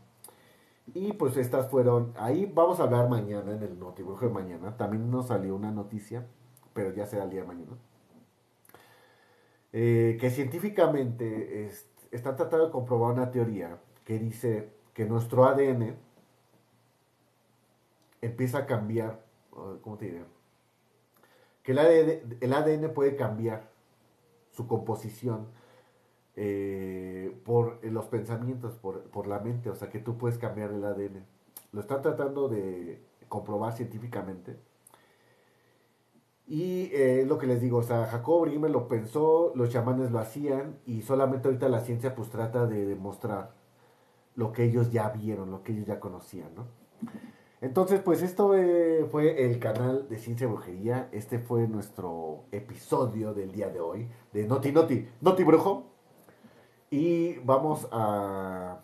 Y 0.93 1.13
pues 1.13 1.37
estas 1.37 1.69
fueron, 1.69 2.13
ahí 2.17 2.51
vamos 2.53 2.79
a 2.79 2.83
hablar 2.83 3.09
mañana 3.09 3.53
en 3.53 3.63
el 3.63 3.79
Notibrujo 3.79 4.25
de 4.27 4.33
mañana. 4.33 4.75
También 4.77 5.09
nos 5.11 5.27
salió 5.27 5.55
una 5.55 5.71
noticia, 5.71 6.25
pero 6.73 6.93
ya 6.93 7.05
será 7.05 7.25
el 7.25 7.29
día 7.29 7.41
de 7.41 7.47
mañana. 7.47 7.77
Eh, 9.73 10.17
que 10.19 10.29
científicamente 10.31 11.69
están 12.11 12.35
tratando 12.35 12.65
de 12.65 12.71
comprobar 12.71 13.13
una 13.13 13.31
teoría 13.31 13.79
que 14.03 14.19
dice 14.19 14.73
que 14.93 15.05
nuestro 15.05 15.45
ADN 15.45 15.95
empieza 18.21 18.59
a 18.59 18.65
cambiar, 18.65 19.23
¿cómo 19.81 19.97
te 19.97 20.05
diré? 20.05 20.40
Que 21.63 21.73
el 21.73 22.53
ADN, 22.53 22.93
puede 22.93 23.15
cambiar 23.15 23.69
su 24.51 24.67
composición 24.67 25.47
eh, 26.35 27.39
por 27.45 27.85
los 27.85 28.07
pensamientos, 28.07 28.73
por, 28.75 29.27
la 29.27 29.39
mente, 29.39 29.69
o 29.69 29.75
sea 29.75 29.89
que 29.89 29.99
tú 29.99 30.17
puedes 30.17 30.37
cambiar 30.37 30.71
el 30.71 30.83
ADN. 30.83 31.25
Lo 31.71 31.81
están 31.81 32.01
tratando 32.01 32.49
de 32.49 33.01
comprobar 33.29 33.73
científicamente. 33.73 34.57
Y 36.47 36.89
eh, 36.93 37.23
lo 37.25 37.37
que 37.37 37.47
les 37.47 37.61
digo, 37.61 37.77
o 37.77 37.83
sea, 37.83 38.05
Jacob 38.07 38.41
Brimmer 38.41 38.69
lo 38.69 38.87
pensó, 38.89 39.53
los 39.55 39.69
chamanes 39.69 40.11
lo 40.11 40.19
hacían 40.19 40.79
y 40.85 41.01
solamente 41.01 41.47
ahorita 41.47 41.69
la 41.69 41.79
ciencia 41.79 42.13
pues 42.13 42.29
trata 42.29 42.67
de 42.67 42.85
demostrar 42.85 43.53
lo 44.35 44.51
que 44.51 44.65
ellos 44.65 44.91
ya 44.91 45.09
vieron, 45.09 45.51
lo 45.51 45.63
que 45.63 45.71
ellos 45.71 45.85
ya 45.85 45.99
conocían, 45.99 46.53
¿no? 46.55 46.65
Entonces, 47.61 48.01
pues 48.01 48.23
esto 48.23 48.55
eh, 48.55 49.05
fue 49.11 49.45
el 49.45 49.59
canal 49.59 50.09
de 50.09 50.17
Ciencia 50.17 50.45
y 50.45 50.49
Brujería. 50.49 51.09
Este 51.11 51.37
fue 51.37 51.67
nuestro 51.67 52.45
episodio 52.51 53.35
del 53.35 53.51
día 53.51 53.69
de 53.69 53.79
hoy 53.79 54.09
de 54.33 54.47
Noti 54.47 54.71
Noti 54.71 55.07
Noti 55.21 55.43
Brujo. 55.43 55.83
Y 56.89 57.37
vamos 57.39 57.87
a 57.91 58.79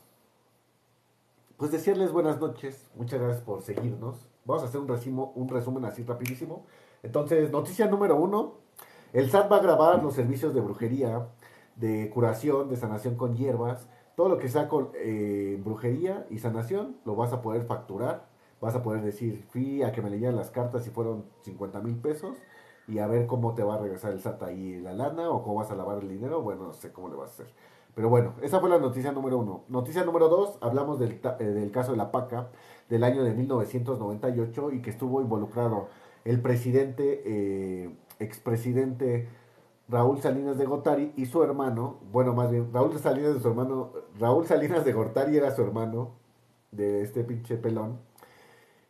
pues 1.57 1.71
decirles 1.71 2.11
buenas 2.11 2.39
noches. 2.39 2.87
Muchas 2.95 3.19
gracias 3.19 3.43
por 3.43 3.63
seguirnos. 3.63 4.27
Vamos 4.45 4.61
a 4.61 4.67
hacer 4.67 4.79
un, 4.79 5.31
un 5.33 5.49
resumen 5.49 5.83
así 5.85 6.03
rapidísimo. 6.03 6.67
Entonces, 7.01 7.51
noticia 7.51 7.87
número 7.87 8.15
uno. 8.15 8.59
El 9.11 9.31
SAT 9.31 9.51
va 9.51 9.57
a 9.57 9.61
grabar 9.61 10.03
los 10.03 10.13
servicios 10.13 10.53
de 10.53 10.61
brujería, 10.61 11.29
de 11.77 12.11
curación, 12.11 12.69
de 12.69 12.75
sanación 12.75 13.15
con 13.15 13.35
hierbas. 13.35 13.89
Todo 14.15 14.29
lo 14.29 14.37
que 14.37 14.49
sea 14.49 14.67
con 14.67 14.91
eh, 14.93 15.59
brujería 15.63 16.27
y 16.29 16.37
sanación 16.37 16.97
lo 17.05 17.15
vas 17.15 17.33
a 17.33 17.41
poder 17.41 17.63
facturar. 17.63 18.36
Vas 18.61 18.75
a 18.75 18.83
poder 18.83 19.01
decir, 19.03 19.45
fui 19.49 19.83
a 19.83 19.91
que 19.91 20.01
me 20.01 20.09
leyeran 20.09 20.35
las 20.35 20.51
cartas 20.51 20.87
y 20.87 20.89
fueron 20.89 21.25
50 21.41 21.79
mil 21.81 21.97
pesos. 21.97 22.37
y 22.87 22.99
a 22.99 23.07
ver 23.07 23.27
cómo 23.27 23.53
te 23.53 23.63
va 23.63 23.75
a 23.75 23.79
regresar 23.79 24.13
el 24.13 24.21
SAT 24.21 24.43
ahí 24.43 24.79
la 24.79 24.93
lana 24.93 25.29
o 25.29 25.43
cómo 25.43 25.55
vas 25.57 25.71
a 25.71 25.75
lavar 25.75 25.99
el 25.99 26.09
dinero. 26.09 26.41
Bueno, 26.41 26.63
no 26.63 26.73
sé 26.73 26.91
cómo 26.93 27.09
le 27.09 27.15
vas 27.15 27.31
a 27.31 27.33
hacer. 27.33 27.53
Pero 27.95 28.09
bueno, 28.09 28.33
esa 28.41 28.59
fue 28.59 28.69
la 28.69 28.79
noticia 28.79 29.11
número 29.11 29.39
uno. 29.39 29.63
Noticia 29.69 30.03
número 30.05 30.29
dos, 30.29 30.57
hablamos 30.61 30.99
del, 30.99 31.19
eh, 31.39 31.43
del 31.43 31.71
caso 31.71 31.91
de 31.91 31.97
la 31.97 32.11
PACA 32.11 32.49
del 32.89 33.03
año 33.03 33.23
de 33.23 33.33
1998 33.33 34.71
y 34.71 34.81
que 34.81 34.91
estuvo 34.91 35.21
involucrado 35.21 35.87
el 36.23 36.41
presidente, 36.41 37.23
eh, 37.25 37.95
expresidente 38.19 39.27
Raúl 39.89 40.19
Salinas 40.21 40.57
de 40.57 40.65
Gortari 40.65 41.13
y 41.15 41.25
su 41.25 41.41
hermano, 41.43 41.99
bueno, 42.11 42.33
más 42.33 42.51
bien, 42.51 42.69
Raúl 42.73 42.97
Salinas 42.99 43.33
de 43.33 43.39
su 43.39 43.47
hermano, 43.47 43.91
Raúl 44.19 44.45
Salinas 44.45 44.83
de 44.83 44.93
Gortari 44.93 45.37
era 45.37 45.55
su 45.55 45.61
hermano 45.61 46.11
de 46.71 47.01
este 47.01 47.23
pinche 47.23 47.57
pelón. 47.57 47.99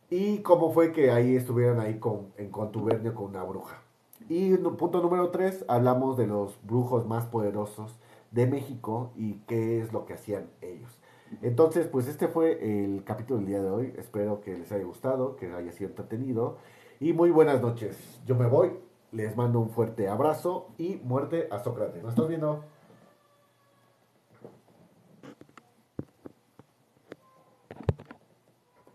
Y 0.10 0.39
cómo 0.39 0.72
fue 0.72 0.91
que 0.91 1.12
ahí 1.12 1.36
estuvieran 1.36 1.80
ahí 1.80 1.99
con, 1.99 2.34
en 2.38 2.49
contubernio 2.49 3.14
con 3.14 3.26
una 3.26 3.43
bruja. 3.43 3.82
Y 4.30 4.55
punto 4.58 5.01
número 5.01 5.30
tres, 5.30 5.66
hablamos 5.68 6.18
de 6.18 6.28
los 6.28 6.58
brujos 6.64 7.05
más 7.05 7.26
poderosos 7.26 7.97
de 8.32 8.45
México 8.45 9.12
y 9.16 9.36
qué 9.47 9.82
es 9.82 9.93
lo 9.93 10.05
que 10.05 10.14
hacían 10.14 10.49
ellos. 10.62 10.99
Entonces, 11.41 11.88
pues 11.88 12.08
este 12.08 12.28
fue 12.28 12.84
el 12.84 13.03
capítulo 13.03 13.39
del 13.39 13.47
día 13.47 13.62
de 13.62 13.70
hoy. 13.70 13.93
Espero 13.97 14.41
que 14.41 14.58
les 14.58 14.72
haya 14.72 14.86
gustado, 14.86 15.36
que 15.36 15.51
haya 15.53 15.72
sido 15.72 15.89
entretenido. 15.89 16.58
Y 16.99 17.14
muy 17.14 17.32
buenas 17.32 17.62
noches. 17.62 18.22
Yo 18.26 18.36
me 18.36 18.47
voy. 18.47 18.72
Les 19.12 19.36
mando 19.36 19.60
un 19.60 19.70
fuerte 19.70 20.10
abrazo 20.10 20.68
y 20.78 21.01
muerte 21.03 21.47
a 21.51 21.60
Sócrates. 21.60 22.03
¿Nos 22.03 22.14
estás 22.14 22.28
viendo? 22.28 22.64